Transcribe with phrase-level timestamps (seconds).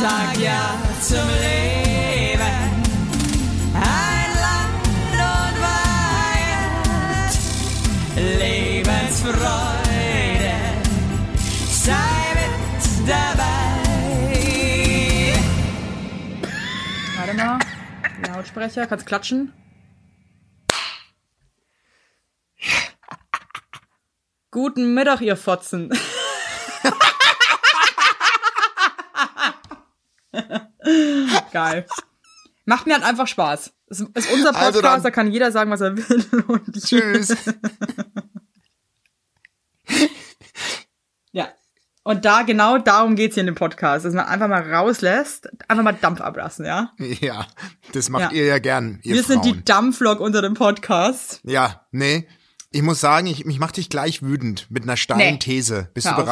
[0.00, 2.40] sag ja zum Leben.
[3.74, 5.56] Ein Land und
[6.40, 7.32] Weihend,
[8.40, 10.56] Lebensfreude,
[11.68, 13.54] sei mit dabei.
[17.16, 17.58] Warte mal.
[18.26, 19.52] Lautsprecher, kannst klatschen?
[24.50, 25.90] Guten Mittag, ihr Fotzen.
[31.52, 31.86] Geil.
[32.66, 33.72] Macht mir halt einfach Spaß.
[33.88, 36.60] Es ist unser Podcast, Also dann- da kann jeder sagen, was er will.
[36.80, 37.36] Tschüss.
[41.32, 41.48] Ja.
[42.02, 45.84] Und da, genau darum geht's hier in dem Podcast, dass man einfach mal rauslässt, einfach
[45.84, 46.92] mal Dampf ablassen, ja?
[46.98, 47.46] Ja,
[47.92, 48.38] das macht Ja.
[48.38, 49.42] ihr ja gern, ihr Wir Frauen.
[49.42, 51.40] sind die Dampflok unter dem Podcast.
[51.44, 52.26] ja, nee.
[52.70, 55.38] Ich muss sagen, ich, mich macht dich gleich wütend mit einer steilen Nee.
[55.38, 55.90] These.
[55.94, 56.26] Bist Hör du auf.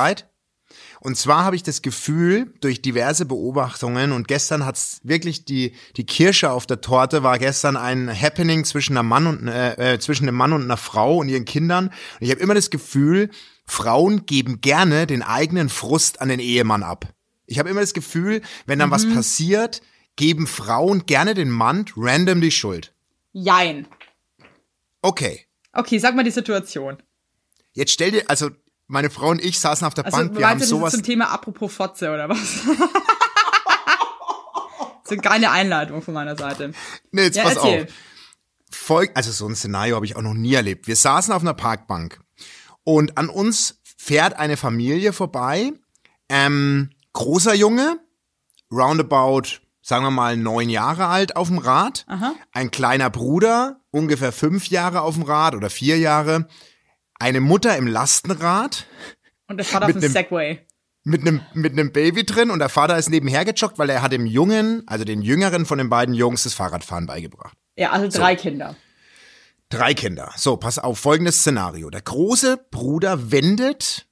[1.05, 6.06] Und zwar habe ich das Gefühl, durch diverse Beobachtungen, und gestern hat's wirklich die, die
[6.06, 10.28] Kirsche auf der Torte, war gestern ein Happening zwischen einem Mann und äh, äh, zwischen
[10.28, 11.89] einem Mann und einer Frau und ihren Kindern.
[11.89, 13.31] Und ich habe immer das Gefühl,
[13.67, 17.12] Frauen geben gerne den eigenen Frust an den Ehemann ab.
[17.47, 18.92] Ich habe immer das Gefühl, wenn dann Mhm.
[18.92, 19.83] was passiert,
[20.14, 22.94] geben Frauen gerne den Mann random die Schuld.
[23.33, 23.89] Jein.
[25.00, 25.47] Okay.
[25.72, 27.03] Okay, sag mal die Situation.
[27.72, 28.50] Jetzt stell dir, also
[28.86, 30.92] meine Frau und ich saßen auf der Also, Bank, wir haben sowas.
[30.92, 32.38] zum Thema apropos Fotze oder was?
[35.05, 36.72] so eine geile Einleitung von meiner Seite.
[37.10, 37.84] Nee, jetzt Ja, pass erzähl.
[37.84, 37.91] auf.
[38.70, 40.86] Folg, also so ein Szenario habe ich auch noch nie erlebt.
[40.86, 42.20] Wir saßen auf einer Parkbank
[42.84, 45.72] und an uns fährt eine Familie vorbei.
[46.28, 47.98] Ähm, großer Junge,
[48.72, 52.05] roundabout, sagen wir mal, neun Jahre alt auf dem Rad.
[52.08, 52.34] Aha.
[52.53, 56.48] Ein kleiner Bruder, ungefähr fünf Jahre auf dem Rad oder vier Jahre.
[57.23, 58.84] Eine Mutter im Lastenrad
[59.47, 60.59] Und der Vater auf Mit dem Segway.
[61.05, 64.11] mit einem mit einem Baby drin und der Vater ist nebenher gejoggt, weil er hat
[64.11, 67.56] dem Jungen, also den Jüngeren von den beiden Jungs, das Fahrradfahren beigebracht.
[67.77, 68.75] Ja, also drei Kinder.
[69.69, 70.32] Drei Kinder.
[70.34, 71.91] So, pass auf, folgendes Szenario.
[71.91, 74.09] Der große Bruder wendet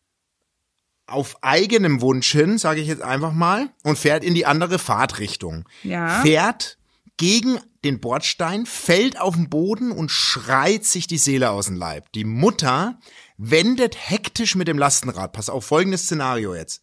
[1.09, 5.69] auf eigenem Wunsch hin, sage ich jetzt einfach mal, und fährt in die andere Fahrtrichtung.
[5.83, 6.23] Ja.
[6.23, 6.79] Fährt
[7.21, 12.11] gegen den Bordstein, fällt auf den Boden und schreit sich die Seele aus dem Leib.
[12.13, 12.99] Die Mutter
[13.37, 15.35] wendet hektisch mit dem Lastenrad.
[15.35, 16.81] Pass auf, folgendes Szenario jetzt.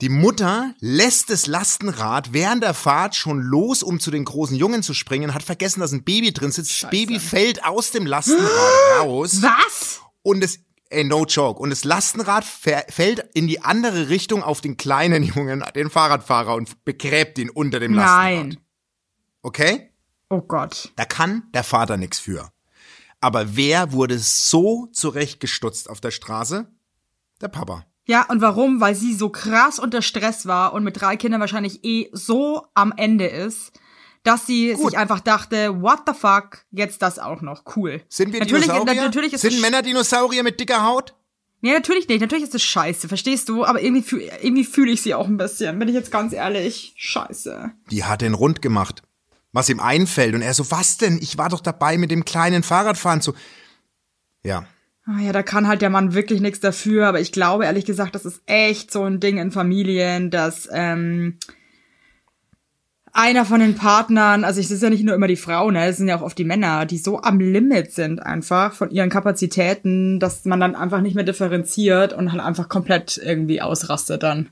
[0.00, 4.84] Die Mutter lässt das Lastenrad während der Fahrt schon los, um zu den großen Jungen
[4.84, 6.84] zu springen, hat vergessen, dass ein Baby drin sitzt.
[6.84, 8.48] Das Baby fällt aus dem Lastenrad
[9.00, 10.02] raus Was?
[10.22, 14.76] und es, ey, no joke, und das Lastenrad fällt in die andere Richtung auf den
[14.76, 18.46] kleinen Jungen, den Fahrradfahrer und begräbt ihn unter dem Lastenrad.
[18.46, 18.56] Nein.
[19.42, 19.90] Okay?
[20.30, 20.92] Oh Gott.
[20.96, 22.50] Da kann der Vater nix für.
[23.20, 26.66] Aber wer wurde so zurechtgestutzt auf der Straße?
[27.40, 27.86] Der Papa.
[28.06, 28.80] Ja, und warum?
[28.80, 32.92] Weil sie so krass unter Stress war und mit drei Kindern wahrscheinlich eh so am
[32.96, 33.72] Ende ist,
[34.24, 34.90] dass sie Gut.
[34.90, 37.64] sich einfach dachte, what the fuck, jetzt das auch noch.
[37.76, 38.02] Cool.
[38.08, 39.02] Sind wir natürlich, Dinosaurier?
[39.02, 41.14] Natürlich ist Sind Männer Dinosaurier mit dicker Haut?
[41.60, 42.20] Ja, natürlich nicht.
[42.20, 43.64] Natürlich ist es scheiße, verstehst du?
[43.64, 45.78] Aber irgendwie, irgendwie fühle ich sie auch ein bisschen.
[45.78, 46.92] Bin ich jetzt ganz ehrlich.
[46.96, 47.70] Scheiße.
[47.90, 49.02] Die hat den rund gemacht.
[49.52, 50.34] Was ihm einfällt.
[50.34, 51.18] Und er so, was denn?
[51.20, 53.34] Ich war doch dabei mit dem kleinen Fahrradfahren zu.
[54.42, 54.64] Ja.
[55.04, 57.06] Ah ja, da kann halt der Mann wirklich nichts dafür.
[57.06, 61.38] Aber ich glaube, ehrlich gesagt, das ist echt so ein Ding in Familien, dass ähm,
[63.12, 65.98] einer von den Partnern, also es ist ja nicht nur immer die Frau, ne, es
[65.98, 70.18] sind ja auch oft die Männer, die so am Limit sind einfach von ihren Kapazitäten,
[70.18, 74.48] dass man dann einfach nicht mehr differenziert und halt einfach komplett irgendwie ausrastet dann.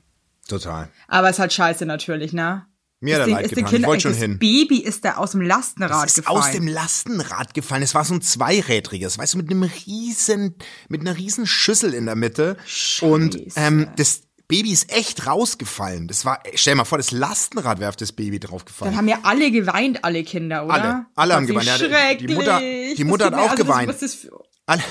[0.47, 0.89] Total.
[1.07, 2.65] Aber ist halt scheiße natürlich, ne?
[3.03, 3.65] Mir hat er leid getan.
[3.65, 4.37] Ich Kinder- wollte schon das hin.
[4.39, 6.37] Baby ist da aus dem Lastenrad Es ist gefallen.
[6.37, 7.81] aus dem Lastenrad gefallen.
[7.83, 10.55] Es war so ein zweirädriges, weißt du, mit einem riesen,
[10.87, 12.57] mit einer riesen Schüssel in der Mitte.
[13.01, 16.07] Und ähm, das Baby ist echt rausgefallen.
[16.07, 18.91] Das war, stell dir mal vor, das Lastenrad wäre auf das Baby draufgefallen.
[18.93, 20.73] Dann haben ja alle geweint, alle Kinder, oder?
[20.73, 21.05] Alle.
[21.15, 21.65] Alle haben geweint.
[21.67, 22.35] Ja, die- Schrecklich.
[22.37, 23.91] Mutter- die Das Mutter hat auch also, geweint.
[24.01, 24.83] Ist für, alle,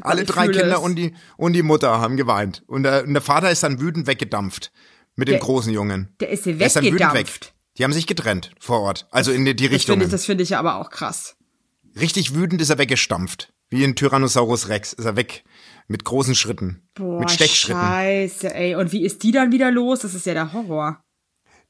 [0.00, 2.62] alle ich drei Kinder und die, und die Mutter haben geweint.
[2.68, 4.70] Und der, und der Vater ist dann wütend weggedampft.
[5.16, 6.14] Mit dem Der- großen Jungen.
[6.20, 7.46] der ist Der ist dann wütend weggedampft.
[7.46, 7.52] weg.
[7.78, 9.06] Die haben sich getrennt vor Ort.
[9.10, 11.36] Also in die, die Das finde ich, das finde ich aber auch krass.
[11.98, 13.52] Richtig wütend ist er weggestampft.
[13.68, 15.44] Wie ein Tyrannosaurus Rex ist er weg.
[15.88, 16.82] Mit großen Schritten.
[16.94, 17.80] Boah, mit Stechschritten.
[17.80, 18.74] scheiße, ey.
[18.76, 20.00] Und wie ist die dann wieder los?
[20.00, 21.00] Das ist ja der Horror.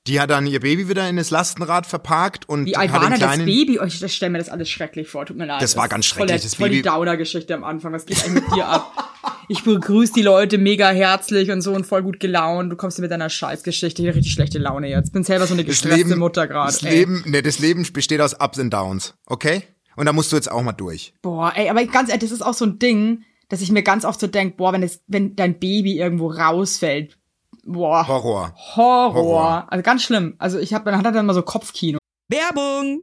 [0.06, 3.10] Die hat dann ihr Baby wieder in das Lastenrad verparkt und Wie alt hat war
[3.10, 3.38] den denn das.
[3.38, 3.78] Baby?
[3.80, 5.26] Oh, ich das stell mir das alles schrecklich vor.
[5.26, 5.60] Tut mir leid.
[5.60, 6.40] Das war ganz ist voll schrecklich.
[6.40, 7.92] Der, Das voll die Downer-Geschichte am Anfang.
[7.92, 8.92] Was geht eigentlich mit dir ab?
[9.50, 12.70] Ich begrüße die Leute mega herzlich und so und voll gut gelaunt.
[12.70, 14.00] Du kommst hier mit deiner Scheißgeschichte.
[14.00, 15.12] Ich hab richtig schlechte Laune jetzt.
[15.12, 16.70] Bin selber so eine Das gestresste Leben, Mutter gerade.
[16.70, 16.98] das ey.
[16.98, 19.64] Leben, ne, das Leben besteht aus Ups und Downs, okay?
[19.96, 21.14] Und da musst du jetzt auch mal durch.
[21.20, 24.04] Boah, ey, aber ganz ehrlich, das ist auch so ein Ding, dass ich mir ganz
[24.04, 27.18] oft so denk, boah, wenn es, wenn dein Baby irgendwo rausfällt,
[27.64, 28.54] boah, Horror.
[28.76, 29.14] Horror.
[29.14, 29.66] Horror.
[29.72, 30.36] Also ganz schlimm.
[30.38, 31.98] Also ich habe, dann hat er dann mal so Kopfkino.
[32.28, 33.02] Werbung!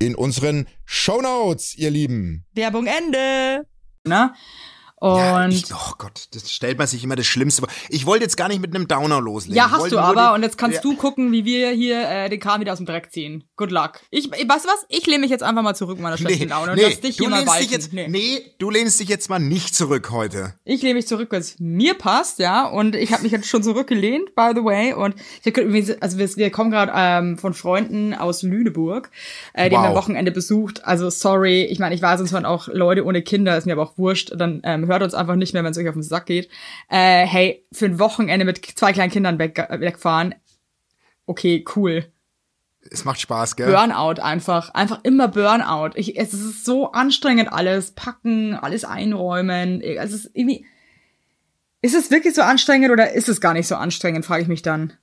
[0.00, 2.44] in unseren Shownotes, ihr Lieben.
[2.54, 3.66] Werbung Ende.
[4.04, 4.34] Ne?
[5.00, 7.70] Und Ja, ja, ich, oh Gott, das stellt man sich immer das Schlimmste vor.
[7.88, 9.56] Ich wollte jetzt gar nicht mit einem Downer loslegen.
[9.56, 10.28] Ich hast du aber.
[10.28, 10.82] die- und jetzt kannst Ja.
[10.82, 13.44] du gucken, wie wir hier äh, den Kahn wieder aus dem Dreck ziehen.
[13.56, 13.92] Good luck.
[14.10, 14.84] Ich, weißt du was?
[14.90, 17.30] Ich lehne mich jetzt einfach mal zurück in meiner schlechten Laune und lass dich hier
[17.30, 18.08] mal dich jetzt, nee.
[18.08, 18.42] nee.
[18.58, 20.52] du lehnst dich jetzt mal nicht zurück heute.
[20.64, 22.66] Ich lehne mich zurück, weil es mir passt, ja.
[22.66, 24.92] Und ich habe mich jetzt schon zurückgelehnt, by the way.
[24.92, 29.10] Und ich hab, also wir, wir kommen gerade ähm, von Freunden aus Lüneburg,
[29.54, 30.02] äh, die haben wir am Wow.
[30.04, 30.84] Wochenende besucht.
[30.84, 33.82] Also sorry, ich meine, ich weiß, uns hören auch Leute ohne Kinder, ist mir aber
[33.84, 34.32] auch wurscht.
[34.36, 36.48] Dann ähm, hört uns einfach nicht mehr, wenn es euch auf den Sack geht.
[36.88, 40.34] Äh, hey, für ein Wochenende mit zwei kleinen Kindern weg, wegfahren,
[41.26, 42.04] okay, cool.
[42.90, 43.70] Es macht Spaß, gell?
[43.70, 44.70] Burnout einfach.
[44.74, 45.90] Einfach immer Burnout.
[45.96, 47.92] Ich, es ist so anstrengend alles.
[47.92, 49.82] Packen, alles einräumen.
[49.82, 50.66] Es ist irgendwie.
[51.82, 54.62] Ist es wirklich so anstrengend oder ist es gar nicht so anstrengend, frage ich mich
[54.62, 54.94] dann.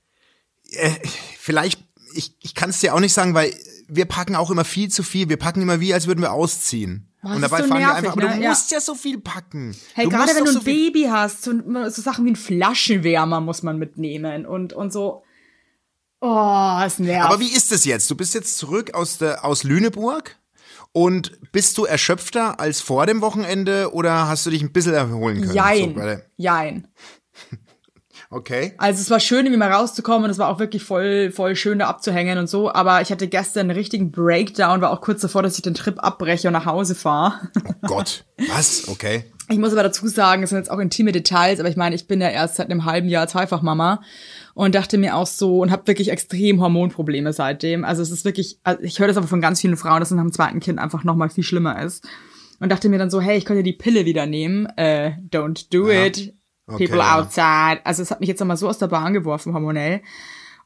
[1.39, 1.83] Vielleicht,
[2.13, 3.53] ich, ich kann es dir auch nicht sagen, weil
[3.87, 5.29] wir packen auch immer viel zu viel.
[5.29, 7.06] Wir packen immer wie, als würden wir ausziehen.
[7.21, 8.35] Boah, Und dabei so fahren nervig, wir einfach, aber ne?
[8.37, 8.49] du Ja.
[8.49, 9.75] musst ja so viel packen.
[9.95, 11.51] Hey, du gerade wenn du ein so Baby hast, so,
[11.89, 15.23] so Sachen wie ein Flaschenwärmer muss man mitnehmen und, und so.
[16.21, 17.29] Oh, es nervt.
[17.29, 18.09] Aber wie ist es jetzt?
[18.09, 20.35] Du bist jetzt zurück aus, der, aus Lüneburg
[20.91, 25.41] und bist du erschöpfter als vor dem Wochenende oder hast du dich ein bisschen erholen
[25.41, 25.53] können?
[25.53, 25.95] Jein.
[25.95, 26.21] So.
[26.37, 26.87] Jein.
[28.29, 28.73] Okay.
[28.77, 31.79] Also es war schön, irgendwie mal rauszukommen und es war auch wirklich voll, voll schön
[31.79, 32.71] da abzuhängen und so.
[32.71, 35.95] Aber ich hatte gestern einen richtigen Breakdown, war auch kurz davor, dass ich den Trip
[36.03, 37.49] abbreche und nach Hause fahre.
[37.83, 38.25] Oh Gott.
[38.49, 38.87] Was?
[38.87, 39.25] Okay.
[39.49, 42.05] Ich muss aber dazu sagen, es sind jetzt auch intime Details, aber ich meine, ich
[42.07, 44.01] bin ja erst seit einem halben Jahr Zweifachmama
[44.53, 47.85] und dachte mir auch so und habe wirklich extrem Hormonprobleme seitdem.
[47.85, 50.17] Also es ist wirklich, also ich höre das aber von ganz vielen Frauen, dass es
[50.17, 52.05] nach dem zweiten Kind einfach noch mal viel schlimmer ist.
[52.59, 54.65] Und dachte mir dann so, hey, ich könnte die Pille wieder nehmen.
[54.77, 56.07] Äh, don't do Ja.
[56.07, 56.33] it.
[56.67, 57.17] Okay, People ja.
[57.17, 57.85] outside.
[57.85, 60.01] Also es hat mich jetzt noch mal so aus der Bahn geworfen, hormonell.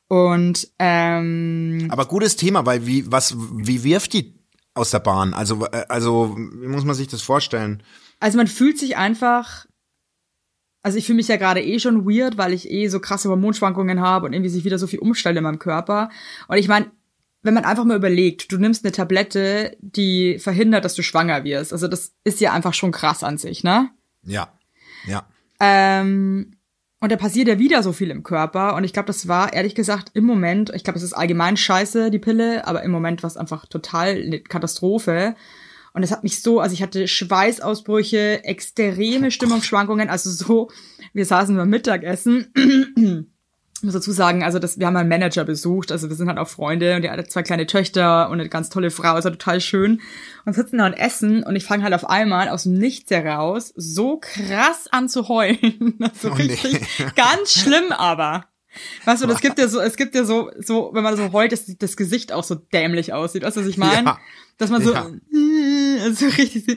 [0.08, 4.36] Und ähm, Aber gutes Thema, weil wie, was, wie wirft die
[4.74, 5.34] aus der Bahn?
[5.34, 7.84] Also, äh, also, wie muss man sich das vorstellen?
[8.20, 9.66] Also man fühlt sich einfach,
[10.84, 14.02] also ich fühle mich ja gerade eh schon weird, weil ich eh so krasse Hormonschwankungen
[14.02, 16.10] habe und irgendwie sich wieder so viel umstellt in meinem Körper.
[16.48, 16.92] Und ich meine,
[17.42, 21.74] wenn man einfach mal überlegt, du nimmst eine Tablette, die verhindert, dass du schwanger wirst.
[21.74, 23.90] Also das ist ja einfach schon krass an sich, ne?
[24.24, 24.54] Ja.
[25.06, 25.26] Ja.
[25.62, 26.58] Ähm,
[27.00, 28.76] und da passiert ja wieder so viel im Körper.
[28.76, 32.12] Und ich glaube, das war ehrlich gesagt im Moment, ich glaube, es ist allgemein scheiße,
[32.12, 35.36] die Pille, aber im Moment war es einfach total eine Katastrophe.
[35.94, 40.70] Und es hat mich so, also ich hatte Schweißausbrüche, extreme Stimmungsschwankungen, also so,
[41.14, 43.31] wir saßen beim Mittagessen.
[43.82, 46.38] Ich muss dazu sagen, also das, wir haben einen Manager besucht, also wir sind halt
[46.38, 49.40] auch Freunde und der hat zwei kleine Töchter und eine ganz tolle Frau, ist halt
[49.40, 50.02] total schön.
[50.46, 53.74] Und sitzen da und essen und ich fange halt auf einmal aus dem Nichts heraus
[53.76, 55.98] so krass an zu heulen.
[56.22, 56.44] so Oh nee.
[56.44, 58.46] richtig, ganz schlimm aber.
[59.06, 61.52] Weißt du, das gibt ja so, es gibt ja so, so, wenn man so heult,
[61.52, 63.42] dass das Gesicht auch so dämlich aussieht.
[63.42, 64.06] Weißt du, was ich meine?
[64.06, 64.20] Ja.
[64.60, 65.10] Dass man so, Ja.
[66.14, 66.76] so richtig so,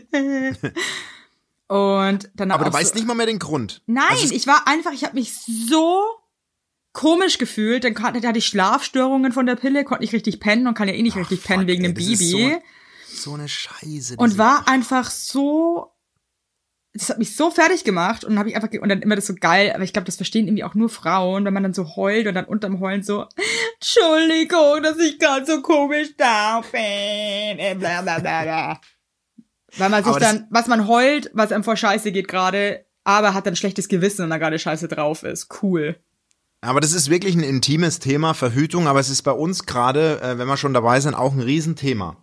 [1.68, 3.82] und dann Aber du weißt so, nicht mal mehr den Grund.
[3.84, 6.02] Nein, Also ich war einfach, ich habe mich so
[6.94, 7.84] komisch gefühlt.
[7.84, 10.94] Dann hatte hatte ich Schlafstörungen von der Pille, konnte nicht richtig pennen und kann ja
[10.94, 12.58] eh nicht richtig pennen fuck, wegen ey, dem Baby.
[13.06, 14.16] So eine Scheiße.
[14.16, 15.94] und war einfach so
[16.94, 19.26] das hat mich so fertig gemacht und dann habe ich einfach und dann immer das
[19.26, 21.96] so geil, aber ich glaube, das verstehen irgendwie auch nur Frauen, wenn man dann so
[21.96, 23.26] heult und dann unterm Heulen so
[23.74, 26.80] Entschuldigung, dass ich gerade so komisch da bin.
[27.58, 28.80] äh, Bla bla bla bla.
[29.76, 33.34] Weil man sich Aber dann, was man heult, was einem vor Scheiße geht gerade, aber
[33.34, 35.62] hat dann schlechtes Gewissen, wenn da gerade Scheiße drauf ist.
[35.62, 35.96] Cool.
[36.64, 40.38] Aber das ist wirklich ein intimes Thema, Verhütung, aber es ist bei uns gerade, äh,
[40.38, 42.16] wenn wir schon dabei sind, auch ein Riesenthema.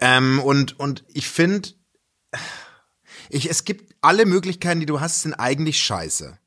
[0.00, 1.70] Ähm, und, und ich finde,
[3.28, 6.38] ich, es gibt alle Möglichkeiten, die du hast, sind eigentlich scheiße.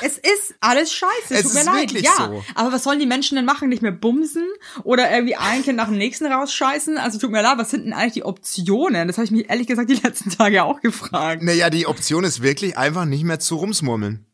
[0.00, 1.80] Es ist alles scheiße, Es tut mir ist leid.
[1.82, 2.42] wirklich ja, so.
[2.54, 3.68] aber was sollen die Menschen denn machen?
[3.68, 4.48] Nicht mehr bumsen
[4.84, 6.96] oder irgendwie ein Kind nach dem nächsten rausscheißen?
[6.96, 9.06] Also tut mir leid, was sind denn eigentlich die Optionen?
[9.06, 11.42] Das habe ich mich ehrlich gesagt die letzten Tage auch gefragt.
[11.42, 14.24] Naja, die Option ist wirklich einfach nicht mehr zu rumsmurmeln.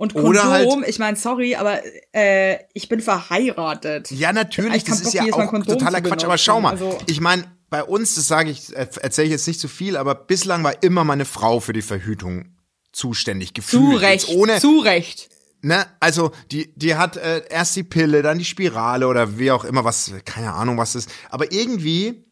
[0.00, 1.80] Und Kondom, halt- ich meine, sorry, aber
[2.14, 4.10] äh, ich bin verheiratet.
[4.10, 6.24] Ja, natürlich, Ich hab das ist ja auch totaler Quatsch.
[6.24, 9.46] Aber schau mal, Also- ich meine, bei uns, das sage ich, äh, erzähle ich jetzt
[9.46, 12.56] nicht zu viel, aber bislang war immer meine Frau für die Verhütung
[12.92, 13.82] zuständig, gefühlt.
[13.92, 15.28] Zu Recht, ohne, zu Recht.
[15.60, 19.64] ne, also die, die hat äh, erst die Pille, dann die Spirale oder wie auch
[19.64, 21.10] immer, was, keine Ahnung, was ist.
[21.28, 22.24] Aber irgendwie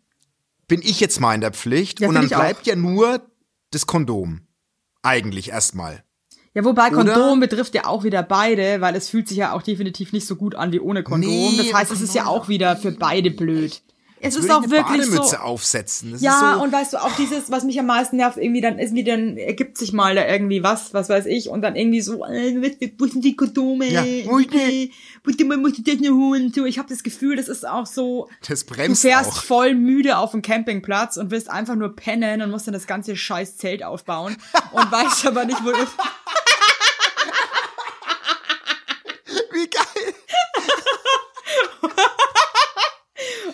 [0.68, 2.40] bin ich jetzt mal in der Pflicht Ja, und dann ich auch.
[2.40, 3.20] bleibt ja nur
[3.72, 4.40] das Kondom.
[5.02, 6.02] Eigentlich erstmal.
[6.58, 7.12] Ja, wobei Oder?
[7.12, 10.34] Kondom betrifft ja auch wieder beide, weil es fühlt sich ja auch definitiv nicht so
[10.34, 11.30] gut an wie ohne Kondom.
[11.30, 13.80] Nee, das heißt, es ist ja auch wieder für beide blöd.
[14.20, 15.37] Es ist auch wirklich Bademütze so.
[15.37, 16.12] aufsetzen.
[16.12, 18.78] Das Ja, so, und weißt du, auch dieses, was mich am meisten nervt, irgendwie dann
[18.78, 22.00] ist wie dann ergibt sich mal da irgendwie was, was weiß ich, und dann irgendwie
[22.00, 23.87] so, äh, wo sind die Kondome?
[23.87, 24.38] Ja, wo
[25.22, 26.52] bitte, man muss das noch holen.
[26.54, 29.42] So, ich habe das Gefühl, das ist auch so, das du bremst fährst auch.
[29.42, 33.16] voll müde auf dem Campingplatz und willst einfach nur pennen und musst dann das ganze
[33.16, 34.37] scheiß Zelt aufbauen
[34.72, 35.78] und weißt aber nicht, wo du,
[39.52, 40.14] Wie geil.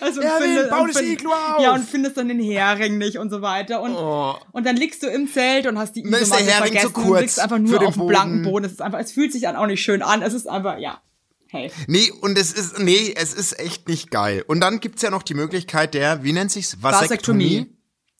[0.04, 1.62] Also Ja, und wir findest, bauen und das Iglu auf.
[1.62, 3.80] Ja, und findest dann den Hering nicht und so weiter.
[3.80, 4.34] Und, Oh.
[4.52, 7.06] und dann liegst du im Zelt und hast die Dann ist der Hering zu kurz
[7.08, 8.66] und liegst einfach nur den auf dem blanken Boden.
[8.66, 10.20] Es ist einfach, es fühlt sich dann auch nicht schön an.
[10.22, 11.00] Es ist einfach, ja.
[11.48, 11.70] Hey.
[11.86, 14.44] Nee, und es ist, nee, es ist echt nicht geil.
[14.46, 16.82] Und dann gibt's ja noch die Möglichkeit der, wie nennt sich's?
[16.82, 17.58] Vasektomie.
[17.60, 17.74] Vasektomie.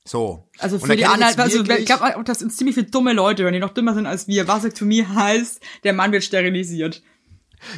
[0.07, 0.49] So.
[0.59, 3.59] Also für die anderen, also ich glaube, das sind ziemlich viele dumme Leute, wenn die
[3.59, 4.47] noch dümmer sind als wir.
[4.47, 7.03] Vasektomie heißt, der Mann wird sterilisiert.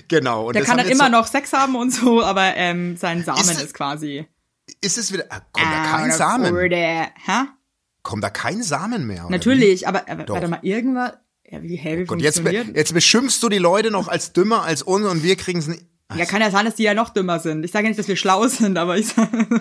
[0.08, 0.46] Genau.
[0.48, 3.50] Und Der kann dann immer noch Sex haben und so, aber ähm, sein Samen Ist
[3.50, 4.26] ist, es- quasi.
[4.80, 6.52] Ist es wieder, ah, kommt da kein Samen?
[6.54, 7.44] Oder, hä?
[8.02, 9.26] Kommt da kein Samen mehr?
[9.30, 10.34] Natürlich, aber, aber Doch.
[10.34, 11.12] warte mal, irgendwas.
[11.48, 12.08] Ja, wie, wie Wie?
[12.08, 15.68] Und jetzt, jetzt beschimpfst du die Leute noch als dümmer als uns und wir kriegen's
[15.68, 15.84] nicht.
[16.14, 17.64] Ja, kann ja sein, dass die ja noch dümmer sind.
[17.64, 19.46] Ich sage ja nicht, dass wir schlau sind, aber ich sage.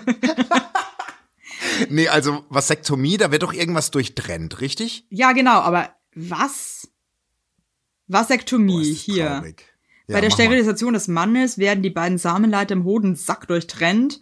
[1.90, 5.06] Nee, also Vasektomie, da wird doch irgendwas durchtrennt, richtig?
[5.10, 6.88] Ja, genau, aber was?
[8.06, 9.26] Vasektomie Boah, hier.
[9.26, 9.75] traurig.
[10.08, 10.44] Ja, Bei der mach mal.
[10.44, 14.20] Sterilisation des Mannes werden die beiden Samenleiter im Hodensack durchtrennt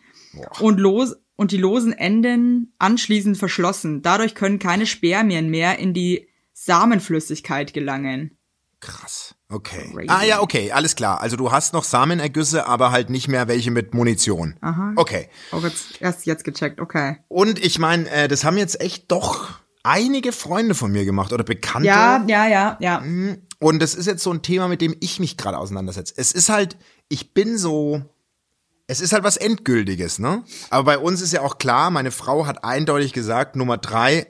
[0.60, 4.02] und los und die losen Enden anschließend verschlossen.
[4.02, 8.38] Dadurch können keine Spermien mehr in die Samenflüssigkeit gelangen.
[8.80, 9.34] Krass.
[9.48, 9.90] Okay.
[9.92, 10.08] Crazy.
[10.08, 11.20] Ah ja, okay, alles klar.
[11.20, 14.56] Also du hast noch Samenergüsse, aber halt nicht mehr welche mit Munition.
[14.60, 14.92] Aha.
[14.96, 15.28] Okay.
[15.52, 17.16] Auch jetzt, erst jetzt gecheckt, okay.
[17.28, 19.50] Und ich meine, äh, das haben jetzt echt doch
[19.82, 21.88] einige Freunde von mir gemacht oder Bekannte.
[21.88, 23.02] Ja, ja, ja, ja.
[23.64, 26.12] Und das ist jetzt so ein Thema, mit dem ich mich gerade auseinandersetze.
[26.18, 26.76] Es ist halt,
[27.08, 28.02] ich bin so,
[28.86, 30.44] es ist halt was Endgültiges, ne?
[30.68, 34.26] Aber bei uns ist ja auch klar, meine Frau hat eindeutig gesagt, Nummer drei,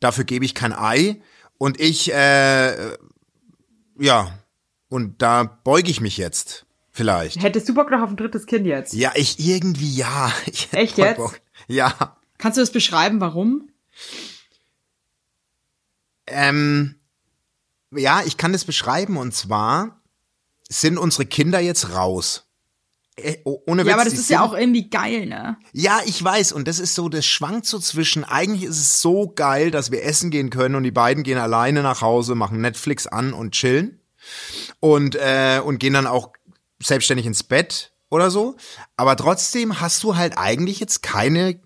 [0.00, 1.20] dafür gebe ich kein Ei.
[1.58, 2.96] Und ich, äh,
[3.98, 4.38] ja,
[4.88, 6.64] und da beuge ich mich jetzt.
[6.90, 7.42] Vielleicht.
[7.42, 8.94] Hättest du Bock noch auf ein drittes Kind jetzt?
[8.94, 10.32] Ja, ich irgendwie ja.
[10.46, 11.18] Ich Echt jetzt?
[11.18, 11.38] Bock.
[11.68, 12.16] Ja.
[12.38, 13.68] Kannst du das beschreiben, warum?
[16.26, 16.99] Ähm,
[17.94, 20.00] ja, ich kann das beschreiben und zwar
[20.68, 22.46] sind unsere Kinder jetzt raus.
[23.16, 25.58] Äh, oh- ohne Witz, Ja, aber das ist ja auch irgendwie geil, ne?
[25.72, 29.32] Ja, ich weiß und das ist so, das schwankt so zwischen, eigentlich ist es so
[29.34, 33.06] geil, dass wir essen gehen können und die beiden gehen alleine nach Hause, machen Netflix
[33.06, 34.00] an und chillen
[34.78, 36.30] und, äh, und gehen dann auch
[36.82, 38.56] selbstständig ins Bett oder so.
[38.96, 41.60] Aber trotzdem hast du halt eigentlich jetzt keine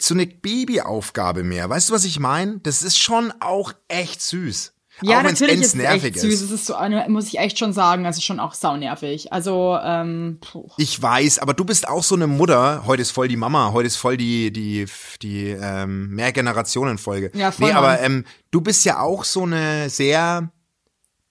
[0.00, 1.68] so eine Babyaufgabe mehr.
[1.68, 2.60] Weißt du, was ich meine?
[2.60, 4.72] Das ist schon auch echt süß.
[5.02, 6.42] Ja, auch natürlich ist es endnervig echt süß.
[6.42, 6.76] Es ist so
[7.08, 9.32] muss ich echt schon sagen, es ist schon auch saunervig.
[9.32, 10.68] Also, ähm, puh.
[10.76, 12.84] Ich weiß, aber du bist auch so eine Mutter.
[12.86, 14.86] Heute ist voll die Mama, heute ist voll die die
[15.22, 17.30] die ähm, Mehrgenerationenfolge.
[17.34, 20.50] Ja, voll, Nee, aber ähm, du bist ja auch so eine sehr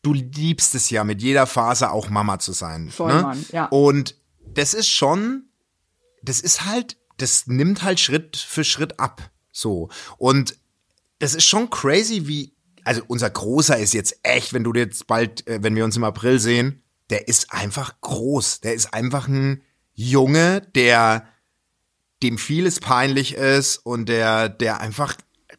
[0.01, 3.21] du liebst es ja mit jeder Phase auch Mama zu sein, Voll, ne?
[3.21, 3.65] Mann, ja.
[3.65, 4.15] Und
[4.53, 5.43] das ist schon
[6.21, 9.89] das ist halt das nimmt halt Schritt für Schritt ab, so.
[10.17, 10.55] Und
[11.19, 12.53] das ist schon crazy, wie,
[12.87, 16.03] also unser Großer ist jetzt echt, wenn du jetzt bald, äh, wenn wir uns im
[16.03, 18.61] April sehen, der ist einfach groß.
[18.61, 19.61] Der ist einfach ein
[19.93, 21.27] Junge, der
[22.23, 25.15] dem vieles peinlich ist und der, der einfach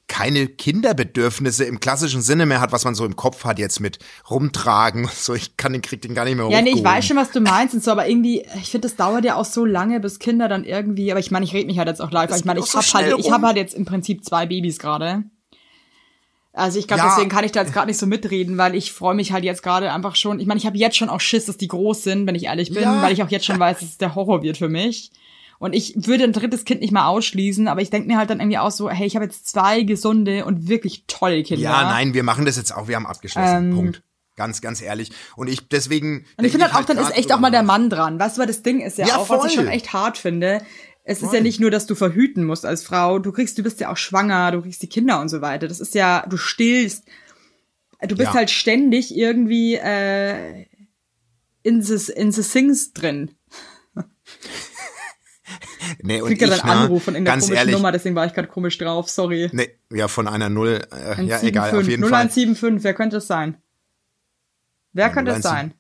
[0.09, 3.99] keine Kinderbedürfnisse im klassischen Sinne mehr hat, was man so im Kopf hat jetzt mit
[4.31, 5.35] rumtragen und so.
[5.35, 7.41] Ich kann den krieg den gar nicht mehr Ja, nee, ich weiß schon, was du
[7.41, 10.49] meinst und so, aber irgendwie, ich finde, das dauert ja auch so lange, bis Kinder
[10.49, 12.61] dann irgendwie, aber ich meine, ich rede mich halt jetzt auch live, weil ich meine,
[12.61, 13.33] ich habe halt, ich rum.
[13.35, 15.25] habe halt jetzt im Prinzip zwei Babys gerade.
[16.59, 17.09] Also ich glaube, Ja.
[17.11, 19.63] deswegen kann ich da jetzt gerade nicht so mitreden, weil ich freue mich halt jetzt
[19.63, 20.41] gerade einfach schon.
[20.41, 22.71] Ich meine, ich habe jetzt schon auch Schiss, dass die groß sind, wenn ich ehrlich
[22.73, 23.01] bin, Ja.
[23.03, 25.11] weil ich auch jetzt schon weiß, dass es der Horror wird für mich.
[25.61, 28.39] Und ich würde ein drittes Kind nicht mal ausschließen, aber ich denke mir halt dann
[28.41, 31.63] irgendwie auch so, hey, ich habe jetzt zwei gesunde und wirklich tolle Kinder.
[31.63, 33.71] Ja, nein, wir machen das jetzt auch, wir haben abgeschlossen.
[33.71, 33.75] Ähm.
[33.75, 34.03] Punkt.
[34.37, 35.11] Ganz, ganz ehrlich.
[35.35, 36.25] Und ich deswegen.
[36.37, 38.21] Und ich finde halt auch, dann ist echt auch mal der Mann dran.
[38.21, 39.65] Weißt du, weil das Ding ist ja, Ja, auch, was ich voll.
[39.65, 40.63] schon echt hart finde.
[41.09, 43.19] Es ist ja nicht nur, dass du verhüten musst als Frau.
[43.19, 45.67] Du kriegst, du bist ja auch schwanger, du kriegst die Kinder und so weiter.
[45.67, 47.07] Das ist ja, du stillst.
[48.03, 48.35] Du bist Ja.
[48.35, 50.67] halt ständig irgendwie äh,
[51.63, 53.31] in the, in the things drin.
[56.03, 58.27] Nee, und ich, ja dann ne, Anruf von irgendeiner ganz komischen ehrlich, Nummer, deswegen war
[58.27, 59.49] ich gerade komisch drauf, sorry.
[59.53, 60.83] Nee, ja, von einer Null.
[60.93, 62.29] Äh, ja, 175, egal, auf jeden Fall.
[62.29, 63.57] 0175, wer könnte es sein?
[64.93, 65.51] Wer könnte es 0175.
[65.51, 65.75] sein?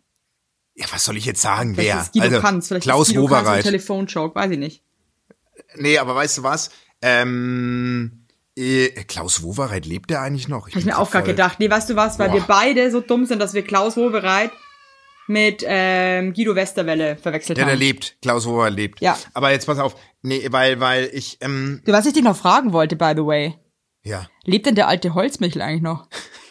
[0.76, 1.74] Ja, was soll ich jetzt sagen?
[1.74, 2.00] Vielleicht Wer?
[2.00, 3.62] ist Guido also, Kanz, vielleicht Klaus ist Guido Kanz ein Wowereit.
[3.64, 4.82] Telefonjoke, weiß ich nicht.
[5.76, 6.70] Nee, aber weißt du was?
[7.02, 10.60] Ähm, äh, Klaus Wowereit lebt der eigentlich noch?
[10.62, 11.60] Habe ich bin mir auch gerade gedacht.
[11.60, 12.18] Nee, weißt du was?
[12.18, 12.34] Weil Boah.
[12.36, 14.50] wir beide so dumm sind, dass wir Klaus Wobereit
[15.28, 17.78] mit ähm, Guido Westerwelle verwechselt Ja, der haben.
[17.80, 18.16] lebt.
[18.22, 19.00] Klaus Wowereit lebt.
[19.00, 19.16] Ja.
[19.34, 19.94] Aber jetzt pass auf.
[20.22, 23.54] Nee, weil, weil ich, ähm, Du, was ich dich noch fragen wollte, by the way.
[24.02, 26.08] ja, Lebt denn der alte Holzmichel eigentlich noch?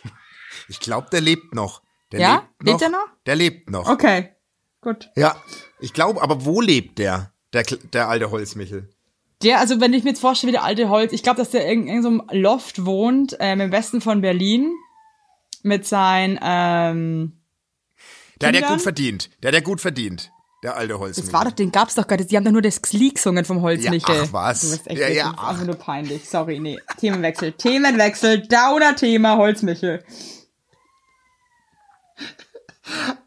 [0.69, 1.81] ich glaube, der lebt noch.
[2.11, 2.33] Der Ja?
[2.35, 2.71] Lebt, noch.
[2.71, 3.07] Lebt er noch?
[3.25, 3.89] Der lebt noch.
[3.89, 4.29] Okay,
[4.81, 5.09] gut.
[5.15, 5.35] Ja.
[5.79, 7.33] Ich glaube, aber wo lebt der?
[7.53, 8.89] Der, der alte Holzmichel.
[9.43, 11.65] Der, also wenn ich mir jetzt vorstelle, wie der alte Holz, ich glaube, dass der
[11.71, 14.71] in irgendeinem Loft wohnt, ähm, im Westen von Berlin,
[15.63, 17.33] mit seinen, ähm,
[18.41, 18.77] Der, der Kindern?
[18.77, 19.29] gut verdient.
[19.43, 20.31] Der, der gut verdient.
[20.63, 21.31] Der alte Holzmichel.
[21.31, 23.45] das war doch, den gab's doch gar nicht, die haben doch nur das Lied gesungen
[23.45, 24.15] vom Holzmichel.
[24.15, 24.61] Ja, ach was.
[24.61, 25.49] Du bist echt Ja, ja, ach.
[25.49, 26.79] einfach nur peinlich, sorry, nee.
[26.99, 30.03] Themenwechsel, Themenwechsel, Downer-Thema, Holzmichel.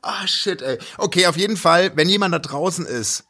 [0.02, 0.78] Ah, shit, ey.
[0.98, 3.24] Okay, auf jeden Fall, wenn jemand da draußen ist,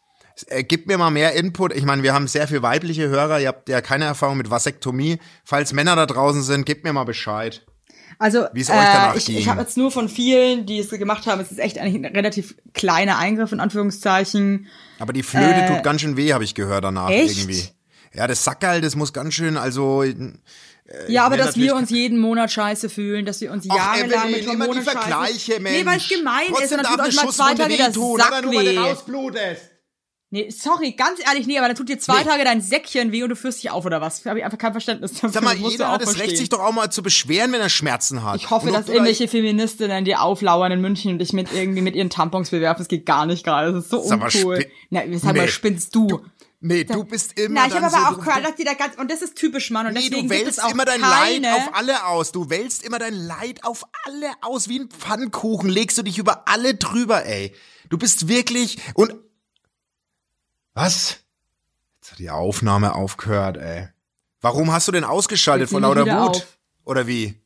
[0.49, 1.75] äh, gib mir mal mehr Input.
[1.75, 3.40] Ich meine, wir haben sehr viel weibliche Hörer.
[3.40, 5.18] Ihr habt ja keine Erfahrung mit Vasektomie.
[5.44, 7.65] Falls Männer da draußen sind, gebt mir mal Bescheid.
[8.19, 9.38] Also, Wie es euch danach äh, ich, ging.
[9.38, 12.15] ich habe jetzt nur von vielen, die es gemacht haben, es ist echt eigentlich ein
[12.15, 14.67] relativ kleiner Eingriff, in Anführungszeichen.
[14.99, 17.38] Aber die Flöte tut ganz schön weh, habe ich gehört danach Äh, echt?
[17.38, 17.65] irgendwie.
[18.12, 20.12] Ja, das Sackerl, das muss ganz schön, also äh,
[21.08, 24.43] Ja, aber dass wir uns jeden Monat scheiße fühlen, dass wir uns jahrelang Evelyn, mit
[24.43, 25.78] immer die Hormonen Vergleiche, Mensch.
[25.78, 28.32] Nee, weil es gemein ist Trotzdem und dann tut euch mal zwei Tage wehtun, Sack
[28.32, 28.78] aber nur weil du weh.
[28.78, 29.70] rausblutest.
[30.32, 32.25] Nee, sorry, ganz ehrlich, nee, aber dann tut dir zwei Nee.
[32.28, 34.25] Tage dein Säckchen weh und du führst dich auf oder was?
[34.26, 35.30] Habe ich einfach kein Verständnis dafür.
[35.30, 37.69] Sag mal, du jeder hat das Recht, sich doch auch mal zu beschweren, wenn er
[37.69, 38.36] Schmerzen hat.
[38.36, 41.52] Ich hoffe, Und dass du da- irgendwelche Feministinnen dir auflauern in München und dich mit
[41.52, 42.78] irgendwie mit ihren Tampons bewerfen.
[42.80, 43.73] Das geht gar nicht gerade.
[43.73, 44.56] Das ist so Sag mal, uncool.
[44.60, 45.49] spin- Na, sag mal, Nee.
[45.49, 46.21] spinnst du?
[46.60, 48.75] Nee, du bist immer Na, ich habe aber so, auch du- gehört, dass die da
[48.75, 50.84] ganz, und das ist typisch Mann, und Nee, deswegen du gibt es wälzt auch immer
[50.84, 52.30] dein keine, Leid auf alle aus.
[52.30, 54.69] Du wälzt immer dein Leid auf alle aus.
[54.69, 57.52] Wie ein Pfannkuchen legst du dich über alle drüber, ey.
[57.88, 59.14] Du bist wirklich und
[60.75, 61.19] was?
[62.00, 63.89] Jetzt hat die Aufnahme aufgehört, ey.
[64.41, 66.37] Warum hast du denn ausgeschaltet vor lauter Wut?
[66.37, 66.59] auf.
[66.85, 67.41] Oder wie?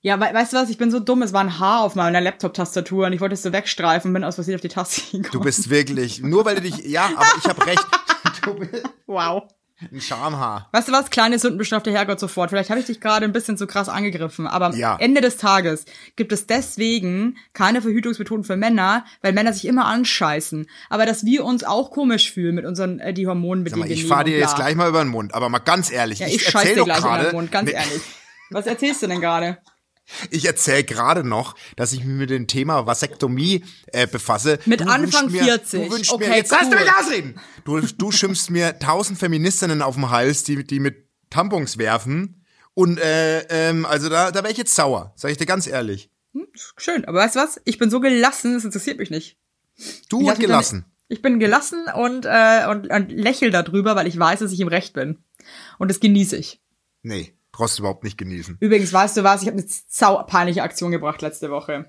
[0.00, 2.20] Ja, we weißt du was, ich bin so dumm, es war ein Haar auf meiner
[2.20, 5.30] Laptop-Tastatur und ich wollte es so wegstreifen und bin aus Versehen auf die Taste gekommen.
[5.30, 7.86] Du bist wirklich, nur weil du dich, ja, aber ich hab recht.
[8.44, 9.44] Du bist wow.
[9.90, 10.68] Ein Schamhaar.
[10.72, 12.50] Weißt du was, kleine Sünden bestraft der Herrgott sofort.
[12.50, 14.96] Vielleicht habe ich dich gerade ein bisschen zu krass angegriffen, aber am Ja.
[15.00, 15.84] Ende des Tages
[16.16, 20.66] gibt es deswegen keine Verhütungsmethoden für Männer, weil Männer sich immer anscheißen.
[20.90, 23.90] Aber dass wir uns auch komisch fühlen mit unseren äh, die Hormonen, mit Sag mal,
[23.90, 26.18] ich wir fahr nehmen dir jetzt gleich mal über den Mund, aber mal ganz ehrlich,
[26.20, 28.02] Ja, ich, ich, scheiß erzähl dir gleich gerade, den Mund, ganz ehrlich.
[28.50, 29.58] Was erzählst du denn gerade?
[30.30, 34.58] Ich erzähle gerade noch, dass ich mich mit dem Thema Vasektomie äh, befasse.
[34.66, 35.88] Mit Du Anfang mir, 40.
[35.88, 36.74] Du wünschst Okay, mir, jetzt lass cool.
[36.76, 37.40] mich ausreden.
[37.64, 42.44] Du, du schimpfst mir tausend Feministinnen auf den Hals, die, die mit Tampons werfen.
[42.74, 46.10] Und äh, ähm, also da, da wäre ich jetzt sauer, sag ich dir ganz ehrlich.
[46.76, 47.60] Schön, aber weißt du was?
[47.64, 49.36] Ich bin so gelassen, es interessiert mich nicht.
[50.08, 50.82] Du Ich und gelassen.
[50.82, 54.60] Dann, ich bin gelassen und, äh, und, und lächel darüber, weil ich weiß, dass ich
[54.60, 55.18] im Recht bin.
[55.78, 56.62] Und das genieße ich.
[57.02, 58.56] Nee, brauchst du überhaupt nicht genießen.
[58.60, 59.42] Übrigens, weißt du was?
[59.42, 61.86] Ich habe eine sau peinliche Aktion gebracht letzte Woche.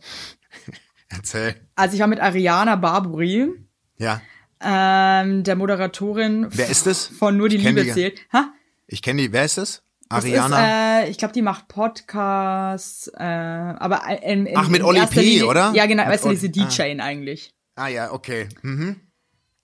[1.09, 1.55] Erzähl.
[1.75, 3.49] Also ich war mit Ariana Barbary,
[3.97, 4.21] Ja.
[4.61, 7.05] ähm, der Moderatorin Wer ist das?
[7.07, 8.19] von Nur die Liebe die- zählt.
[8.33, 8.51] Ha?
[8.87, 9.31] Ich kenne die.
[9.33, 9.83] Wer ist das?
[10.09, 10.99] Ariana.
[11.01, 15.21] Ist, äh, ich glaube, die macht Podcasts, äh, aber in, in, Ach, mit Oli P.,
[15.21, 15.71] Linie- oder?
[15.73, 17.53] Ja, genau, weißt du, diese DJ eigentlich.
[17.75, 18.47] ah ja, okay.
[18.61, 18.97] Mhm.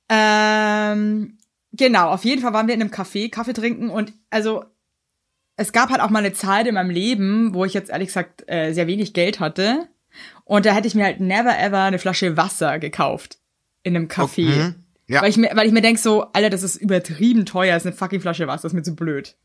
[0.09, 1.37] Ähm,
[1.73, 4.65] genau, auf jeden Fall waren wir in einem Café, Kaffee trinken und also
[5.59, 8.43] es gab halt auch mal eine Zeit in meinem Leben, wo ich jetzt ehrlich gesagt
[8.47, 9.87] äh, sehr wenig Geld hatte
[10.45, 13.37] und da hätte ich mir halt never ever eine Flasche Wasser gekauft
[13.83, 14.45] in einem Café.
[14.45, 14.75] Mhm.
[15.07, 15.21] Ja.
[15.21, 17.87] Weil ich mir, weil ich mir denk so, Alter, das ist übertrieben teuer, das ist
[17.87, 19.35] eine fucking Flasche Wasser, das ist mir zu blöd.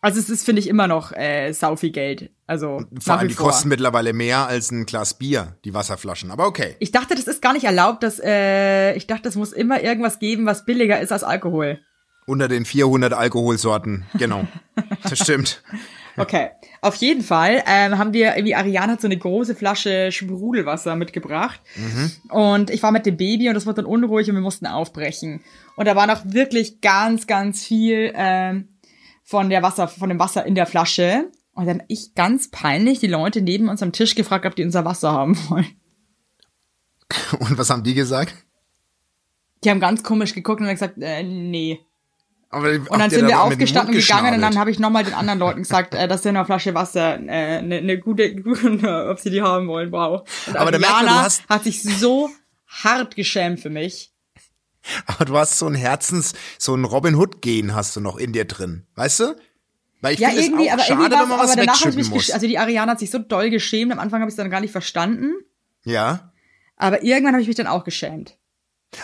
[0.00, 2.30] Also es ist, finde ich, immer noch äh, sau viel Geld.
[2.46, 3.46] Also Vor allem die vor.
[3.48, 6.30] kosten mittlerweile mehr als ein Glas Bier, die Wasserflaschen.
[6.30, 6.76] Aber okay.
[6.78, 10.18] Ich dachte, das ist gar nicht erlaubt, dass äh, ich dachte, es muss immer irgendwas
[10.18, 11.80] geben, was billiger ist als Alkohol.
[12.26, 14.04] Unter den 400 Alkoholsorten.
[14.18, 14.46] Genau.
[15.08, 15.62] Das stimmt.
[16.18, 16.50] Okay.
[16.82, 21.60] Auf jeden Fall ähm, haben wir, irgendwie Ariane hat so eine große Flasche Sprudelwasser mitgebracht.
[22.28, 25.42] Und ich war mit dem Baby und das wurde dann unruhig und wir mussten aufbrechen.
[25.76, 28.68] Und da war noch wirklich ganz, ganz viel ähm,
[29.24, 31.30] von der Wasser, von dem Wasser in der Flasche.
[31.52, 34.84] Und dann ich ganz peinlich die Leute neben uns am Tisch gefragt, ob die unser
[34.84, 35.66] Wasser haben wollen.
[37.38, 38.34] Und was haben die gesagt?
[39.64, 41.80] Die haben ganz komisch geguckt und haben gesagt, äh, nee.
[42.48, 45.38] Aber Und dann sind wir aufgestanden und gegangen und dann habe ich nochmal den anderen
[45.38, 48.36] Leuten gesagt, äh, dass sie eine Flasche Wasser, eine äh, ne, ne gute,
[49.10, 50.28] ob sie die haben wollen, wow.
[50.46, 52.30] Und Aber du Ariana hast- hat sich so
[52.66, 54.12] hart geschämt für mich.
[55.06, 58.32] Aber du hast so ein Herzens, so ein Robin Hood Gen hast du noch in
[58.32, 59.36] dir drin, weißt du?
[60.00, 62.30] Weil ich Ja, irgendwie, aber schade, irgendwie wenn man was aber danach ich mich, muss.
[62.30, 64.60] also die Ariana hat sich so doll geschämt, am Anfang habe ich es dann gar
[64.60, 65.32] nicht verstanden,
[65.84, 66.32] ja,
[66.76, 68.36] aber irgendwann habe ich mich dann auch geschämt.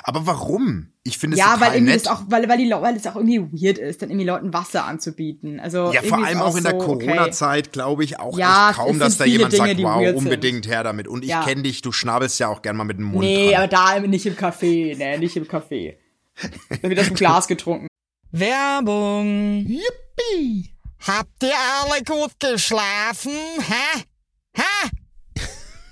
[0.05, 0.89] Aber warum?
[1.05, 2.09] Ich finde es Ja, total weil irgendwie nett.
[2.09, 5.59] auch, weil, weil die, weil es auch irgendwie weird ist, dann irgendwie Leuten Wasser anzubieten.
[5.61, 7.07] Also ja, vor allem ist auch in der so, okay.
[7.07, 10.17] Corona-Zeit glaube ich auch Ja, echt kaum, dass da jemand Dinge, sagt, wow, sind.
[10.17, 11.09] unbedingt her damit.
[11.09, 11.45] Und ich Ja.
[11.45, 13.25] kenne dich, du schnabelst ja auch gern mal mit dem Mund.
[13.25, 13.55] Nee, dran.
[13.57, 15.97] aber da nicht im Café, ne, nicht im Café.
[16.81, 17.89] Dann wird das im Glas getrunken.
[18.31, 19.67] Werbung.
[19.67, 20.71] Yippie!
[21.07, 23.33] Habt ihr alle gut geschlafen?
[23.59, 24.03] Hä?
[24.57, 24.89] Hä?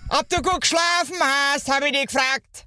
[0.08, 2.66] Ob du gut geschlafen hast, habe ich dich gefragt.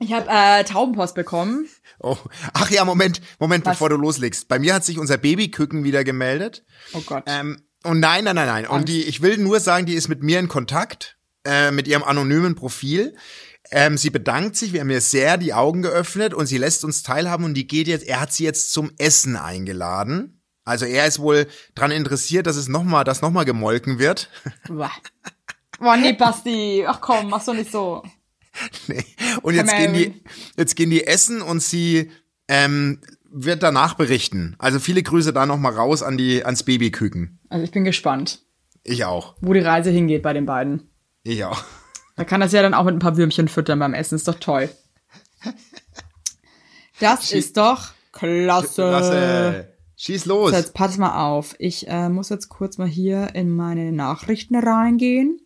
[0.00, 1.68] Ich habe äh, Taubenpost bekommen.
[2.00, 2.16] Oh.
[2.52, 3.74] Ach ja, Moment, Moment, Was?
[3.74, 4.46] bevor du loslegst.
[4.46, 6.64] Bei mir hat sich unser Babyküken wieder gemeldet.
[6.92, 7.24] Oh Gott.
[7.26, 8.66] Ähm, und nein, nein, nein, nein.
[8.66, 12.04] Und die, ich will nur sagen, die ist mit mir in Kontakt, äh, mit ihrem
[12.04, 13.16] anonymen Profil.
[13.70, 17.02] Ähm, sie bedankt sich, wir haben ihr sehr die Augen geöffnet und sie lässt uns
[17.02, 20.42] teilhaben und die geht jetzt, er hat sie jetzt zum Essen eingeladen.
[20.64, 24.30] Also er ist wohl dran interessiert, dass es nochmal, dass nochmal gemolken wird.
[25.78, 26.84] Boah, nee, Basti.
[26.86, 28.02] Ach komm, mach doch nicht so.
[28.88, 29.04] Nee.
[29.42, 30.14] Und jetzt gehen die,
[30.56, 32.10] jetzt gehen die essen und sie
[32.48, 34.56] ähm, wird danach berichten.
[34.58, 37.38] Also viele Grüße da nochmal raus an die, ans Babyküken.
[37.50, 38.42] Also ich bin gespannt,
[38.84, 39.36] Ich auch.
[39.40, 40.90] wo die Reise hingeht bei den beiden.
[41.22, 41.62] Ich auch.
[42.16, 44.16] Da kann das ja dann auch mit ein paar Würmchen füttern beim Essen.
[44.16, 44.68] Ist doch toll.
[47.00, 48.90] Das ist doch klasse.
[48.90, 49.74] Lasse.
[49.96, 50.50] Schieß los.
[50.50, 51.54] So, jetzt pass mal auf.
[51.58, 55.40] Ich äh, muss jetzt kurz mal hier in meine Nachrichten reingehen.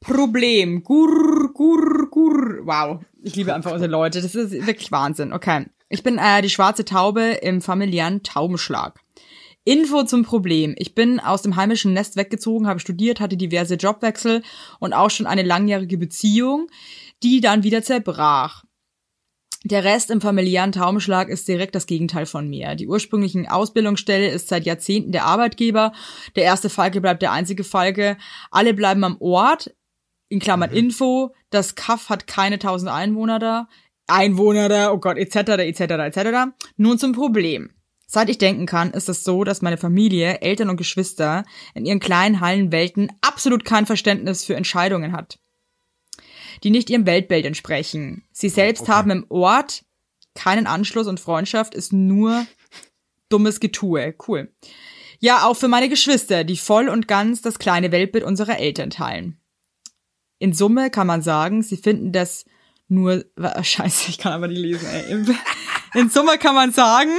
[0.00, 0.82] Problem.
[0.82, 2.60] Gur, gur, gur.
[2.64, 3.00] Wow.
[3.22, 4.22] Ich liebe einfach unsere Leute.
[4.22, 5.32] Das ist wirklich Wahnsinn.
[5.32, 5.66] Okay.
[5.88, 9.00] Ich bin äh, die schwarze Taube im familiären Taubenschlag.
[9.64, 10.74] Info zum Problem.
[10.78, 14.42] Ich bin aus dem heimischen Nest weggezogen, habe studiert, hatte diverse Jobwechsel
[14.78, 16.68] und auch schon eine langjährige Beziehung,
[17.22, 18.64] die dann wieder zerbrach.
[19.62, 22.74] Der Rest im familiären Taubenschlag ist direkt das Gegenteil von mir.
[22.76, 25.92] Die ursprünglichen Ausbildungsstelle ist seit Jahrzehnten der Arbeitgeber.
[26.34, 28.16] Der erste Falke bleibt der einzige Falke.
[28.50, 29.74] Alle bleiben am Ort.
[30.30, 31.34] In Klammern Info.
[31.50, 33.68] Das Kaff hat keine 1000 Einwohner da.
[34.06, 36.52] Einwohner da, oh Gott, etc., etc., etc.
[36.76, 37.70] Nun zum Problem.
[38.06, 42.00] Seit ich denken kann, ist es so, dass meine Familie, Eltern und Geschwister in ihren
[42.00, 45.38] kleinen Hallenwelten absolut kein Verständnis für Entscheidungen hat,
[46.64, 48.24] die nicht ihrem Weltbild entsprechen.
[48.32, 49.84] Sie selbst haben im Ort
[50.34, 52.46] keinen Anschluss und Freundschaft ist nur
[53.28, 54.14] dummes Getue.
[54.26, 54.52] Cool.
[55.20, 59.39] Ja, auch für meine Geschwister, die voll und ganz das kleine Weltbild unserer Eltern teilen.
[60.40, 62.46] In Summe kann man sagen, sie finden das
[62.88, 63.24] nur,
[63.62, 65.24] scheiße, ich kann aber nicht lesen, ey.
[65.92, 67.10] In, Summe kann man sagen,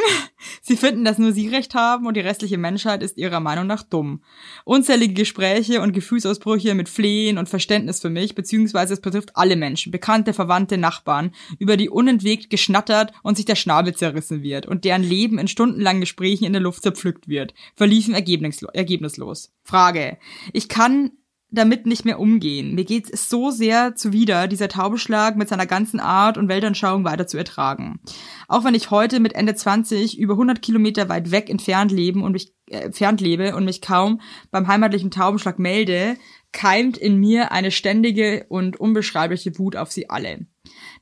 [0.61, 3.83] sie finden, dass nur sie recht haben und die restliche Menschheit ist ihrer Meinung nach
[3.83, 4.23] dumm.
[4.63, 9.91] Unzählige Gespräche und Gefühlsausbrüche mit Flehen und Verständnis für mich, beziehungsweise es betrifft alle Menschen,
[9.91, 15.03] Bekannte, Verwandte, Nachbarn, über die unentwegt geschnattert und sich der Schnabel zerrissen wird und deren
[15.03, 19.51] Leben in stundenlangen Gesprächen in der Luft zerpflückt wird, verliefen ergebnislo ergebnislos.
[19.63, 20.17] Frage.
[20.53, 21.11] Ich kann
[21.51, 22.73] damit nicht mehr umgehen.
[22.75, 27.27] Mir geht es so sehr zuwider, dieser Taubenschlag mit seiner ganzen Art und Weltanschauung weiter
[27.27, 27.99] zu ertragen.
[28.47, 32.31] Auch wenn ich heute mit Ende 20 über 100 Kilometer weit weg entfernt leben und
[32.31, 36.15] mich äh, entfernt lebe und mich kaum beim heimatlichen Taubenschlag melde,
[36.53, 40.45] keimt in mir eine ständige und unbeschreibliche Wut auf sie alle.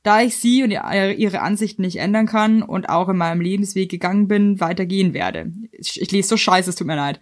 [0.02, 3.90] Da ich sie und ihr- ihre Ansichten nicht ändern kann und auch in meinem Lebensweg
[3.90, 5.52] gegangen bin, weitergehen werde.
[5.72, 7.20] Ich, ich lese so scheiße, es tut mir leid.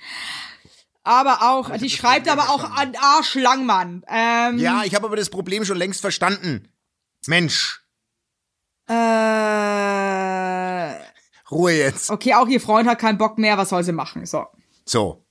[1.09, 4.05] Aber auch, die schreibt aber auch an Arsch Langmann.
[4.09, 6.69] Ähm, Ja, ich habe aber das Problem schon längst verstanden.
[7.27, 7.81] Mensch,
[9.69, 10.95] Äh,
[11.51, 12.11] Ruhe jetzt.
[12.11, 14.27] okay, auch ihr Freund hat keinen Bock mehr, was soll sie machen?
[14.27, 14.45] So.
[14.85, 15.25] So.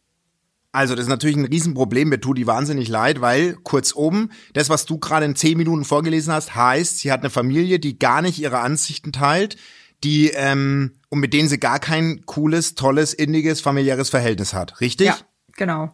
[0.72, 2.10] Also, das ist natürlich ein Riesenproblem.
[2.10, 5.86] Mir tut die wahnsinnig leid, weil, kurz oben, das, was du gerade in zehn Minuten
[5.86, 9.58] vorgelesen hast, heißt, sie hat eine Familie, die gar nicht ihre Ansichten teilt,
[10.04, 14.82] die, ähm, und mit denen sie gar kein cooles, tolles, inniges, familiäres Verhältnis hat.
[14.82, 15.08] Richtig?
[15.08, 15.18] Ja,
[15.58, 15.92] genau.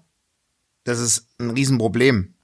[0.83, 2.35] Das ist ein Riesenproblem.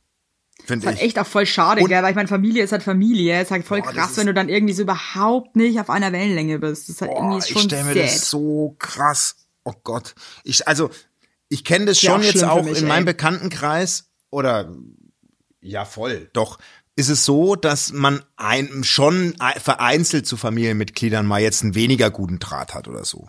[0.59, 1.03] Ist Finde halt ich.
[1.03, 2.01] echt auch voll schade, Und- gell?
[2.03, 3.41] Weil ich meine, Familie ist halt Familie.
[3.41, 6.11] Ist halt voll Boah, krass, ist- wenn du dann irgendwie so überhaupt nicht auf einer
[6.11, 6.89] Wellenlänge bist.
[6.89, 8.03] Das ist halt Boah, irgendwie ich schon stelle mir sad.
[8.03, 9.35] das so krass.
[9.63, 10.15] Oh Gott.
[10.43, 10.89] Ich, also,
[11.49, 13.13] ich kenne das Ja, schon auch jetzt auch mich, in meinem ey.
[13.13, 14.73] Bekanntenkreis oder
[15.61, 16.29] ja voll.
[16.33, 16.59] Doch
[16.95, 22.09] ist es so, dass man ein, schon ein- vereinzelt zu Familienmitgliedern mal jetzt einen weniger
[22.11, 23.27] guten Draht hat oder so.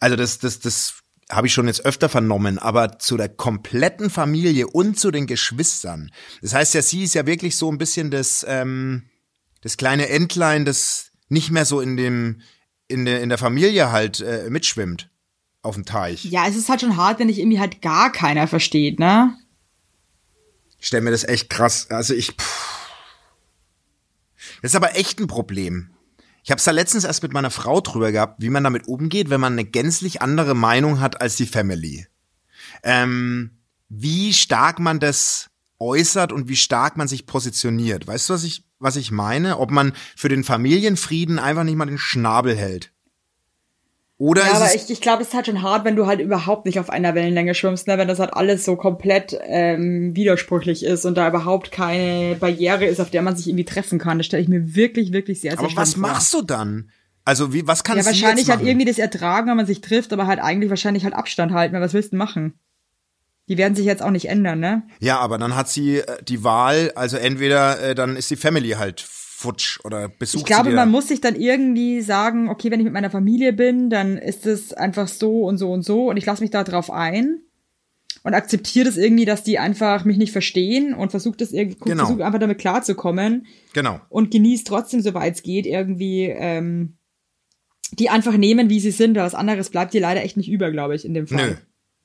[0.00, 0.94] Also das, das, das
[1.30, 6.12] habe ich schon jetzt öfter vernommen, aber zu der kompletten Familie und zu den Geschwistern.
[6.40, 9.02] Das heißt ja, sie ist ja wirklich so ein bisschen das, ähm,
[9.60, 12.42] das kleine Entlein, das nicht mehr so in dem,
[12.86, 15.10] in der, in der Familie halt äh, mitschwimmt
[15.62, 16.24] auf dem Teich.
[16.26, 19.36] Ja, es ist halt schon hart, wenn dich irgendwie halt gar keiner versteht, ne?
[20.78, 21.90] Ich stelle mir das echt krass.
[21.90, 22.32] Also ich.
[22.32, 22.76] Pff.
[24.62, 25.90] Das ist aber echt ein Problem.
[26.46, 29.30] Ich habe es da letztens erst mit meiner Frau drüber gehabt, wie man damit umgeht,
[29.30, 32.06] wenn man eine gänzlich andere Meinung hat als die Family.
[32.84, 33.50] Ähm,
[33.88, 38.06] wie stark man das äußert und wie stark man sich positioniert.
[38.06, 39.58] Weißt du, was ich, was ich meine?
[39.58, 42.92] Ob man für den Familienfrieden einfach nicht mal den Schnabel hält.
[44.18, 46.64] Oder Ja, aber ich, ich glaube, es ist halt schon hart, wenn du halt überhaupt
[46.64, 47.98] nicht auf einer Wellenlänge schwimmst, ne?
[47.98, 52.98] wenn das halt alles so komplett ähm, widersprüchlich ist und da überhaupt keine Barriere ist,
[53.00, 54.16] auf der man sich irgendwie treffen kann.
[54.18, 56.00] Das stelle ich mir wirklich, wirklich sehr, sehr aber was vor.
[56.02, 56.90] machst du dann?
[57.26, 59.80] Also wie, was kann Ja, sie jetzt wahrscheinlich halt irgendwie das ertragen, wenn man sich
[59.82, 61.74] trifft, aber halt eigentlich wahrscheinlich halt Abstand halten.
[61.74, 62.58] weil Was willst du machen?
[63.48, 64.82] Die werden sich jetzt auch nicht ändern, ne?
[64.98, 68.70] Ja, aber dann hat sie äh, die Wahl, also entweder äh, dann ist die Family
[68.70, 69.00] halt
[69.46, 72.92] futsch oder besucht Ich glaube, man muss sich dann irgendwie sagen, okay, wenn ich mit
[72.92, 76.42] meiner Familie bin, dann ist es einfach so und so und so und ich lasse
[76.42, 77.40] mich da drauf ein
[78.22, 82.06] und akzeptiere das irgendwie, dass die einfach mich nicht verstehen und versuche das irgendwie, Genau.
[82.06, 84.00] versuche einfach damit klarzukommen Genau.
[84.08, 86.96] und genieße trotzdem, soweit es geht, irgendwie ähm,
[87.92, 89.16] die einfach nehmen, wie sie sind.
[89.16, 91.50] Was anderes bleibt dir leider echt nicht über, glaube ich, in dem Fall.
[91.50, 91.54] Nö.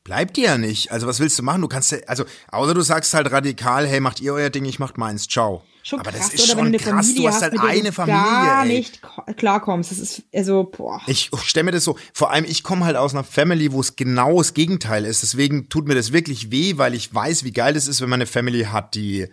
[0.03, 0.91] Bleibt dir ja nicht.
[0.91, 1.61] Also was willst du machen?
[1.61, 4.97] Du kannst also außer du sagst halt radikal, hey, macht ihr euer Ding, ich macht
[4.97, 5.63] meins, ciao.
[5.83, 7.41] Schon aber krass, das ist oder wenn schon du eine krass, Familie du hast hast,
[7.43, 8.77] halt der eine du Familie, gar ey.
[8.77, 9.91] nicht ko- klarkommst.
[9.91, 11.01] Das ist also boah.
[11.07, 13.95] Ich stelle mir das so, vor allem ich komme halt aus einer Family, wo es
[13.95, 15.23] genau das Gegenteil ist.
[15.23, 18.17] Deswegen tut mir das wirklich weh, weil ich weiß, wie geil das ist, wenn man
[18.19, 19.27] eine Family hat, die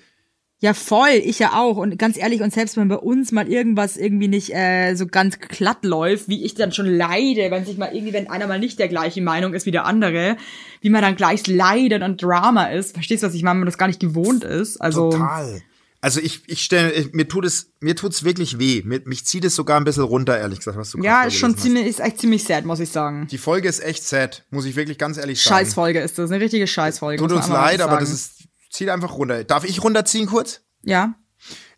[0.61, 1.76] Ja, voll, ich ja auch.
[1.76, 5.38] Und ganz ehrlich, und selbst wenn bei uns mal irgendwas irgendwie nicht äh, so ganz
[5.38, 8.78] glatt läuft, wie ich dann schon leide, wenn sich mal irgendwie, wenn einer mal nicht
[8.78, 10.37] der gleichen Meinung ist wie der andere,
[10.80, 12.94] wie man dann gleich leidet und Drama ist.
[12.94, 14.80] Verstehst du, was ich meine, wenn man das gar nicht gewohnt ist?
[14.80, 15.62] Also total.
[16.00, 18.82] Also ich, ich stelle, mir tut es, mir tut's wirklich weh.
[18.84, 21.54] Mir, mich zieht es sogar ein bisschen runter, ehrlich gesagt, was du ja, ist schon
[21.54, 21.62] hast.
[21.62, 23.26] ziemlich, ist echt ziemlich sad, muss ich sagen.
[23.28, 25.56] Die Folge ist echt sad, muss ich wirklich ganz ehrlich sagen.
[25.56, 27.20] Scheißfolge ist das, eine richtige Scheißfolge.
[27.20, 29.42] Tut uns leid, aber das ist, zieht einfach runter.
[29.42, 30.61] Darf ich runterziehen kurz?
[30.82, 31.14] Ja.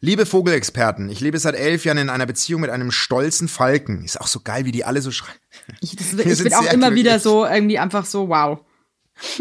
[0.01, 4.05] Liebe Vogelexperten, ich lebe seit elf Jahren in einer Beziehung mit einem stolzen Falken.
[4.05, 5.37] Ist auch so geil, wie die alle so schreien.
[5.81, 6.95] Ich, das, ich bin auch immer glücklich.
[7.05, 8.61] wieder so, irgendwie einfach so, wow.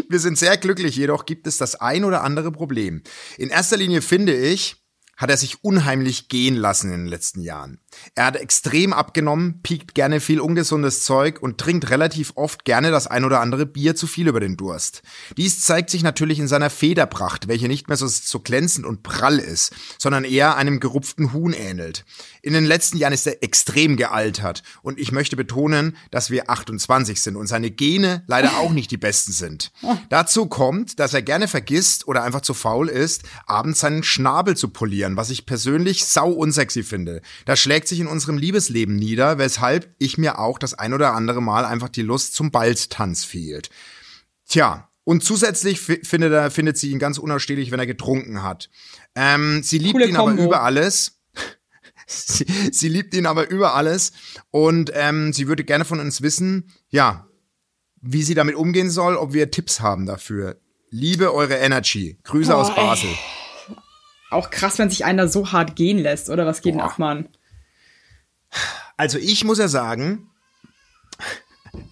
[0.08, 3.02] Wir sind sehr glücklich, jedoch gibt es das ein oder andere Problem.
[3.38, 4.79] In erster Linie finde ich,
[5.20, 7.78] hat er sich unheimlich gehen lassen in den letzten Jahren.
[8.14, 13.06] Er hat extrem abgenommen, piekt gerne viel ungesundes Zeug und trinkt relativ oft gerne das
[13.06, 15.02] ein oder andere Bier zu viel über den Durst.
[15.36, 19.38] Dies zeigt sich natürlich in seiner Federpracht, welche nicht mehr so, so glänzend und prall
[19.38, 22.06] ist, sondern eher einem gerupften Huhn ähnelt.
[22.40, 27.20] In den letzten Jahren ist er extrem gealtert und ich möchte betonen, dass wir 28
[27.20, 29.72] sind und seine Gene leider auch nicht die besten sind.
[30.08, 34.68] Dazu kommt, dass er gerne vergisst oder einfach zu faul ist, abends seinen Schnabel zu
[34.68, 37.22] polieren, was ich persönlich sau unsexy finde.
[37.44, 41.40] Das schlägt sich in unserem Liebesleben nieder, weshalb ich mir auch das ein oder andere
[41.42, 43.70] Mal einfach die Lust zum Balztanz fehlt.
[44.48, 48.68] Tja, und zusätzlich fi- findet, er, findet sie ihn ganz unausstehlich, wenn er getrunken hat.
[49.14, 50.44] Ähm, sie liebt Coole ihn aber Kombo.
[50.44, 51.16] über alles.
[52.12, 54.10] Sie, sie liebt ihn aber über alles
[54.50, 57.28] und ähm, sie würde gerne von uns wissen, ja,
[58.00, 60.60] wie sie damit umgehen soll, ob wir Tipps haben dafür.
[60.90, 62.18] Liebe eure Energy.
[62.24, 63.16] Grüße aus Boah, ey.
[64.30, 66.90] Auch krass, wenn sich einer so hart gehen lässt, oder was geht denn Boah.
[66.90, 67.28] ab, Mann?
[68.96, 70.30] Also ich muss ja sagen,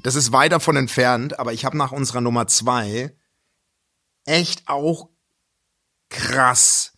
[0.02, 3.14] das ist weit davon entfernt, aber ich habe nach unserer Nummer zwei
[4.24, 5.08] echt auch
[6.10, 6.92] krass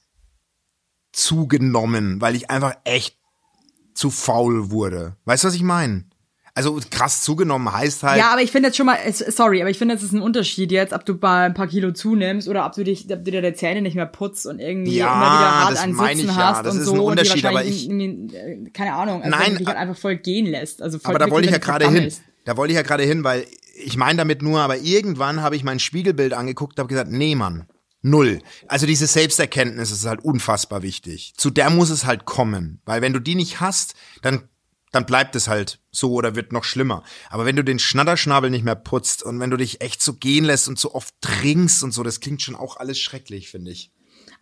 [1.12, 3.18] zugenommen, weil ich einfach echt
[3.94, 5.16] zu faul wurde.
[5.24, 6.09] Weißt du, was ich meine?
[6.66, 8.18] Also krass zugenommen heißt halt.
[8.18, 10.70] Ja, aber ich finde jetzt schon mal, sorry, aber ich finde, es ist ein Unterschied
[10.72, 13.42] jetzt, ob du mal ein paar Kilo zunimmst oder ob du dich, ob du dir
[13.42, 16.36] die Zähne nicht mehr putzt und irgendwie Ja, immer wieder hart das meine Sitzen ich
[16.36, 19.56] ja, hast das und ist so ein Unterschied, aber ich- äh, keine Ahnung, also Nein,
[19.56, 20.82] dich halt einfach voll gehen lässt.
[20.82, 22.12] Also voll Aber da wollte ich ja gerade hin.
[22.44, 23.46] Da wollte ich ja gerade hin, weil
[23.82, 27.34] ich meine damit nur, aber irgendwann habe ich mein Spiegelbild angeguckt und habe gesagt, nee,
[27.34, 27.66] Mann,
[28.02, 28.40] null.
[28.66, 31.34] Also diese Selbsterkenntnis ist halt unfassbar wichtig.
[31.36, 34.48] Zu der muss es halt kommen, weil wenn du die nicht hast, dann
[34.92, 37.02] dann bleibt es halt so oder wird noch schlimmer.
[37.30, 40.44] Aber wenn du den Schnatterschnabel nicht mehr putzt und wenn du dich echt so gehen
[40.44, 43.92] lässt und so oft trinkst und so, das klingt schon auch alles schrecklich, finde ich.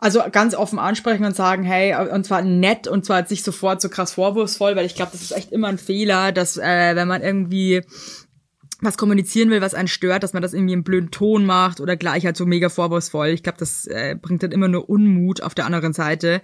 [0.01, 3.89] Also ganz offen ansprechen und sagen, hey, und zwar nett und zwar nicht sofort so
[3.89, 7.21] krass vorwurfsvoll, weil ich glaube, das ist echt immer ein Fehler, dass äh, wenn man
[7.21, 7.81] irgendwie
[8.81, 11.97] was kommunizieren will, was einen stört, dass man das irgendwie im blöden Ton macht oder
[11.97, 13.27] gleich halt so mega vorwurfsvoll.
[13.29, 16.41] Ich glaube, das äh, bringt dann immer nur Unmut auf der anderen Seite.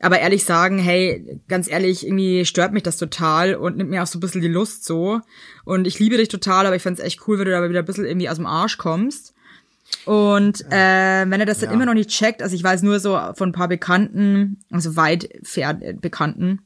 [0.00, 4.06] Aber ehrlich sagen, hey, ganz ehrlich, irgendwie stört mich das total und nimmt mir auch
[4.06, 5.20] so ein bisschen die Lust so.
[5.64, 7.84] Und ich liebe dich total, aber ich find's echt cool, wenn du da wieder ein
[7.84, 9.34] bisschen irgendwie aus dem Arsch kommst.
[10.04, 11.74] Und äh, wenn er das dann Ja.
[11.74, 15.28] immer noch nicht checkt, also ich weiß nur so von ein paar Bekannten, also weit
[15.42, 16.60] fern äh, Bekannten,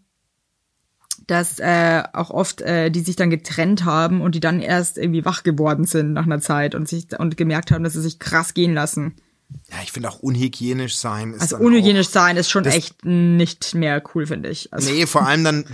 [1.31, 5.25] dass äh, auch oft äh, die sich dann getrennt haben und die dann erst irgendwie
[5.25, 8.55] wach geworden sind nach einer Zeit und sich und gemerkt haben, dass sie sich krass
[8.55, 9.15] gehen lassen.
[9.71, 13.75] Ja, ich finde auch unhygienisch sein ist Also unhygienisch auch, sein ist schon echt nicht
[13.75, 14.73] mehr cool, finde ich.
[14.73, 15.65] Also, Nee, vor allem dann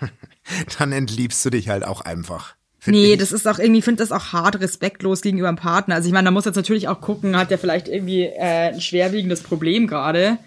[0.78, 2.54] dann entliebst du dich halt auch einfach.
[2.86, 3.18] Nee, ich.
[3.18, 5.94] das ist auch irgendwie, ich finde das auch hart respektlos gegenüber dem Partner.
[5.94, 8.80] Also ich meine, da muss jetzt natürlich auch gucken, hat der vielleicht irgendwie äh, ein
[8.80, 10.38] schwerwiegendes Problem gerade.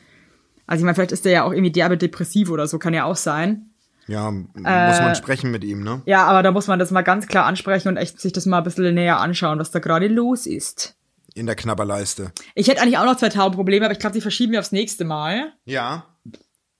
[0.68, 3.06] Also ich meine, vielleicht ist der ja auch irgendwie derbe depressiv oder so, kann ja
[3.06, 3.72] auch sein.
[4.08, 6.02] Ja, muss Äh, man sprechen mit ihm, ne?
[6.06, 8.60] Ja, aber da muss man das mal ganz klar ansprechen und echt sich das mal
[8.60, 10.96] ein bisschen näher anschauen, was da gerade los ist.
[11.34, 12.32] In der Knabberleiste.
[12.56, 15.04] Ich hätte eigentlich auch noch zwei Taubenprobleme, aber ich glaube, die verschieben wir aufs nächste
[15.06, 15.52] Mal.
[15.65, 16.06] Ja.
[16.26, 16.32] ich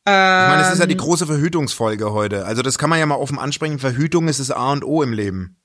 [0.06, 0.90] meine, es ist ja Ähm.
[0.90, 2.46] die große Verhütungsfolge heute.
[2.46, 3.78] Also das kann man ja mal offen ansprechen.
[3.78, 5.58] Verhütung ist das A und O im Leben.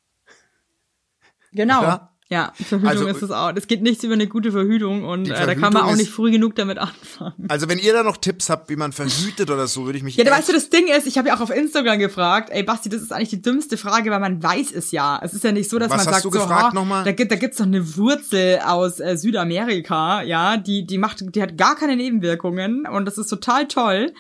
[1.53, 1.81] Genau.
[1.81, 2.12] Oder?
[2.33, 3.53] Ja, Verhütung Also- ist es auch.
[3.55, 6.31] Es geht nichts über eine gute Verhütung und äh, da kann man auch nicht früh
[6.31, 7.47] genug damit anfangen.
[7.49, 10.17] Also wenn ihr da noch Tipps habt, wie man verhütet oder so, würde ich mich
[10.17, 12.89] Ja, weißt du, das Ding ist, ich habe ja auch auf Instagram gefragt, ey Basti,
[12.89, 15.21] das ist eigentlich die dümmste Frage, weil man weiß es ja.
[15.23, 17.05] Es ist ja nicht so, dass Was man sagt, so, gefragt nochmal?
[17.05, 21.43] da, gibt, da gibt's doch eine Wurzel aus äh, Südamerika, ja, die, die macht, die
[21.43, 24.13] hat gar keine Nebenwirkungen und das ist total toll.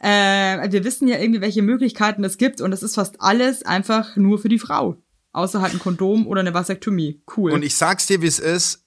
[0.00, 4.16] Äh, wir wissen ja irgendwie, welche Möglichkeiten es gibt und das ist fast alles einfach
[4.16, 4.96] nur für die Frau.
[5.32, 7.22] Außer halt ein Kondom oder eine Vasektomie.
[7.36, 7.52] Cool.
[7.52, 8.84] Und ich sag's dir, wie es ist.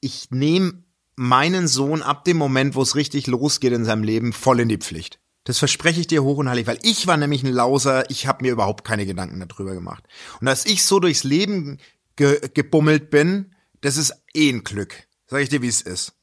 [0.00, 0.82] Ich nehme
[1.14, 4.78] meinen Sohn ab dem Moment, wo es richtig losgeht in seinem Leben, voll in die
[4.78, 5.20] Pflicht.
[5.44, 8.44] Das verspreche ich dir hoch und heilig, weil ich war nämlich ein Lauser, ich habe
[8.44, 10.04] mir überhaupt keine Gedanken darüber gemacht.
[10.40, 11.78] Und dass ich so durchs Leben
[12.16, 15.06] ge gebummelt bin, das ist eh ein Glück.
[15.28, 16.14] Sag ich dir, wie es ist.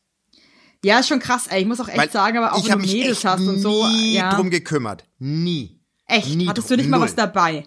[0.83, 1.61] ja, ist schon krass, ey.
[1.61, 3.59] Ich muss auch echt Weil sagen, aber auch ich wenn du mich Mädels hast und
[3.59, 3.87] so.
[3.87, 4.35] nie Ja.
[4.35, 5.05] drum gekümmert.
[5.19, 5.79] Nie.
[6.05, 6.35] Echt?
[6.35, 7.65] Nie Hattest du nicht mal was dabei?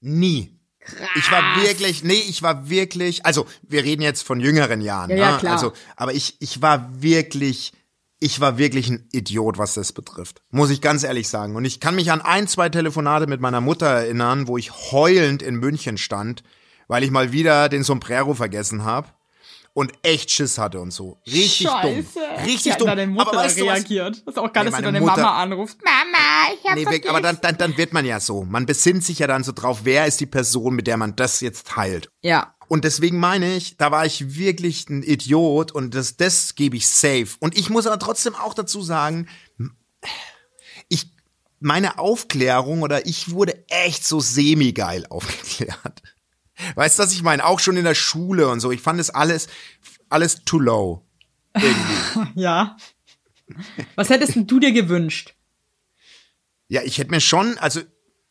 [0.00, 0.53] Nie.
[1.16, 5.16] Ich war wirklich, nee, ich war wirklich, also wir reden jetzt von jüngeren Jahren, Ja,
[5.16, 5.38] ja, ne?
[5.38, 5.52] klar.
[5.54, 7.72] also, aber ich, ich war wirklich,
[8.20, 11.56] ich war wirklich ein Idiot, was das betrifft, muss ich ganz ehrlich sagen.
[11.56, 15.42] Und ich kann mich an ein, zwei Telefonate mit meiner Mutter erinnern, wo ich heulend
[15.42, 16.42] in München stand,
[16.88, 19.08] weil ich mal wieder den Sombrero vergessen habe
[19.74, 21.20] und echt Schiss hatte und so.
[21.26, 21.88] Richtig Scheiße.
[21.88, 22.86] dumm, richtig hat dumm.
[22.86, 24.22] deine Mutter aber weißt du reagiert?
[24.24, 25.78] Das ist auch geil, Nee, dass du deine Mutter- Mama anrufst.
[25.84, 28.44] Mama, ich hab Nee, weg, aber dann, dann, dann wird man ja so.
[28.44, 31.40] Man besinnt sich ja dann so drauf, wer ist die Person, mit der man das
[31.40, 32.08] jetzt teilt.
[32.22, 32.54] Ja.
[32.68, 36.86] Und deswegen meine ich, da war ich wirklich ein Idiot und das, das gebe ich
[36.88, 37.28] safe.
[37.40, 39.28] Und ich muss aber trotzdem auch dazu sagen,
[40.88, 41.10] ich,
[41.60, 46.02] meine Aufklärung oder ich wurde echt so semi-geil aufgeklärt.
[46.74, 47.44] Weißt du, was ich meine?
[47.44, 48.70] Auch schon in der Schule und so.
[48.70, 49.48] Ich fand es alles,
[50.08, 51.06] alles too low.
[51.54, 51.94] Irgendwie.
[52.40, 52.76] Ja.
[53.96, 55.34] Was hättest du dir gewünscht?
[56.68, 57.80] Ja, ich hätte mir schon, also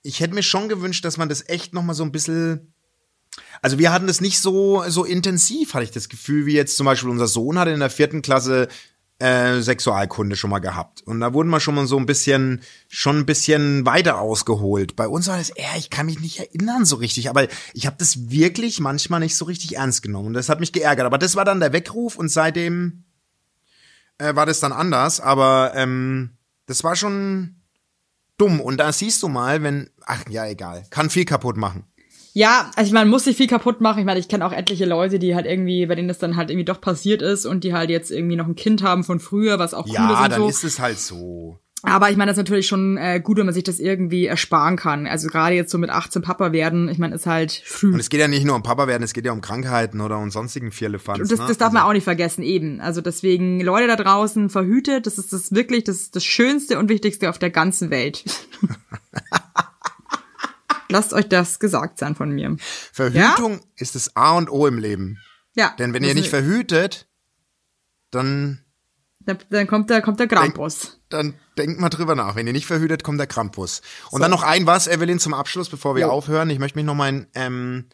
[0.02, 2.74] ich hätte mir schon gewünscht, dass man das echt noch mal so ein bisschen
[3.62, 6.86] also wir hatten das nicht so so intensiv, hatte ich das Gefühl, wie jetzt zum
[6.86, 8.68] Beispiel unser Sohn hatte in der vierten Klasse
[9.24, 11.02] äh, Sexualkunde schon mal gehabt.
[11.04, 14.98] Und da wurden wir schon mal so ein bisschen, schon ein bisschen weiter ausgeholt.
[14.98, 17.96] Bei uns war das eher, ich kann mich nicht erinnern so richtig, aber ich habe
[17.98, 20.28] das wirklich manchmal nicht so richtig ernst genommen.
[20.28, 21.06] Und das hat mich geärgert.
[21.06, 23.06] Aber das war dann der Weckruf und seitdem
[24.18, 25.22] äh, war das dann anders.
[25.22, 26.32] Aber ähm,
[26.66, 27.62] das war schon
[28.38, 28.60] dumm.
[28.60, 31.86] Und da siehst du mal, wenn, ach ja, egal, kann viel kaputt machen.
[32.36, 34.00] Ja, also ich meine, muss sich viel kaputt machen.
[34.00, 36.50] Ich meine, ich kenne auch etliche Leute, die halt irgendwie, bei denen das dann halt
[36.50, 39.60] irgendwie doch passiert ist und die halt jetzt irgendwie noch ein Kind haben von früher,
[39.60, 40.48] was auch cool Ja, ist und dann so.
[40.50, 41.60] ist es halt so.
[41.86, 44.78] Aber ich meine, das ist natürlich schon äh, gut, wenn man sich das irgendwie ersparen
[44.78, 45.06] kann.
[45.06, 47.94] Also gerade jetzt so mit 18 Papa werden, ich meine, ist halt früh.
[47.94, 50.18] Und es geht ja nicht nur um Papa werden, es geht ja um Krankheiten oder
[50.18, 51.20] um sonstigen Vierlefanz.
[51.20, 51.46] Und das, ne?
[51.50, 52.80] das darf Also- man auch nicht vergessen, eben.
[52.80, 56.88] Also deswegen, Leute da draußen, verhütet, das ist das wirklich, das ist das Schönste und
[56.90, 58.24] Wichtigste auf der ganzen Welt.
[60.94, 62.56] Lasst euch das gesagt sein von mir.
[62.60, 65.18] Verhütung ist das A und O im Leben.
[65.56, 65.74] Ja.
[65.80, 67.08] Denn wenn ihr nicht verhütet,
[68.12, 68.64] dann,
[69.20, 71.00] dann, dann kommt der, kommt der Krampus.
[71.10, 72.36] dann denkt mal drüber nach.
[72.36, 73.82] Wenn ihr nicht verhütet, kommt der Krampus.
[74.12, 76.10] Und dann noch ein was, Evelyn, zum Abschluss, bevor wir Jo.
[76.12, 76.52] aufhören.
[76.52, 77.86] Ich möchte mich noch mal, in, ähm,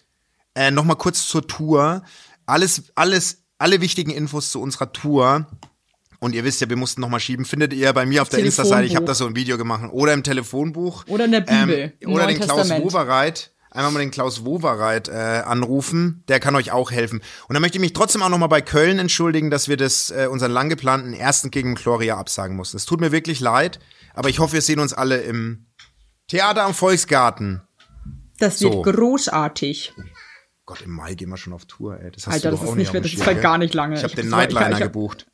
[0.54, 2.04] äh, noch mal kurz zur Tour.
[2.46, 5.48] Alles, alles, alle wichtigen Infos zu unserer Tour.
[6.20, 7.46] Und ihr wisst ja, wir mussten noch mal schieben.
[7.46, 8.86] Findet ihr bei mir auf der Insta-Seite.
[8.86, 9.90] Ich habe da so ein Video gemacht.
[9.92, 11.06] Oder im Telefonbuch.
[11.08, 12.70] Oder in der Bibel, im oder den Klaus.
[12.70, 13.52] Wowereit.
[13.72, 16.24] Einmal mal den Klaus Wowereit äh, anrufen.
[16.28, 17.22] Der kann euch auch helfen.
[17.48, 20.10] Und dann möchte ich mich trotzdem auch noch mal bei Köln entschuldigen, dass wir das
[20.10, 22.78] äh, unseren lang geplanten ersten gegen Gloria absagen mussten.
[22.78, 23.80] Es tut mir wirklich leid.
[24.16, 25.68] Aber ich hoffe, wir sehen uns alle im
[26.28, 27.62] Theater am Volksgarten.
[28.40, 28.82] Das wird So.
[28.82, 29.94] großartig.
[30.66, 32.12] Gott, im Mai gehen wir schon auf Tour, ey.
[32.12, 33.58] Das hast Alter, du das doch ist auch nicht nicht mehr, das ist halt gar
[33.60, 33.96] nicht lange.
[33.98, 35.28] Ich habe den hab das ich- Nightliner gebucht.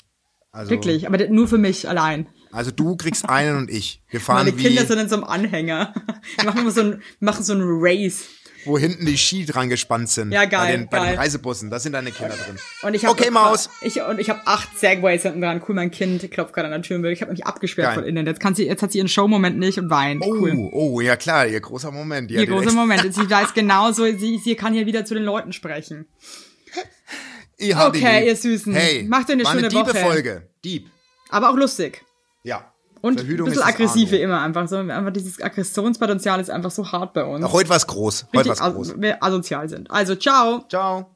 [0.55, 2.27] Also, Wirklich, aber nur für mich allein.
[2.51, 4.01] Also du kriegst einen und ich.
[4.09, 5.93] Wir fahren Meine wie, Kinder sind in so einem Anhänger.
[6.37, 8.23] Wir machen so ein, machen so ein Race.
[8.63, 10.31] wo hinten die Ski dran gespannt sind.
[10.31, 11.15] Ja, geil, Bei den, bei den geil.
[11.17, 12.55] Reisebussen, da sind deine Kinder drin.
[12.83, 13.69] Und ich hab Okay, Maus.
[13.81, 15.61] Ich, und ich habe acht Segways hinten dran.
[15.67, 17.03] Cool, mein Kind klopft gerade an der Tür.
[17.11, 17.95] Ich habe mich abgesperrt Geil.
[17.95, 18.25] von innen.
[18.25, 20.23] Jetzt, kann sie, jetzt hat sie ihren Showmoment nicht und weint.
[20.25, 20.69] Oh, Cool.
[20.71, 22.31] oh, ja klar, ihr großer Moment.
[22.31, 23.01] Ihr großer Moment.
[23.13, 26.05] Sie weiß genau so, sie, sie kann hier wieder zu den Leuten sprechen.
[27.57, 28.73] Ihr habt Okay, die- ihr Süßen.
[28.73, 29.97] Hey, Macht eine war schöne eine diebe Woche.
[29.99, 30.49] Folge.
[30.63, 30.89] Dieb.
[31.29, 32.03] Aber auch lustig.
[32.43, 32.71] Ja.
[33.01, 34.67] Und Verhütung ein bisschen aggressiv wie immer einfach.
[34.67, 37.45] So, einfach dieses Aggressionspotenzial ist einfach so hart bei uns.
[37.51, 38.25] Heute war's groß.
[38.33, 38.89] Heute Richtig war's groß.
[38.93, 39.91] as wir asozial sind.
[39.91, 40.65] Also, ciao.
[40.69, 41.14] Ciao.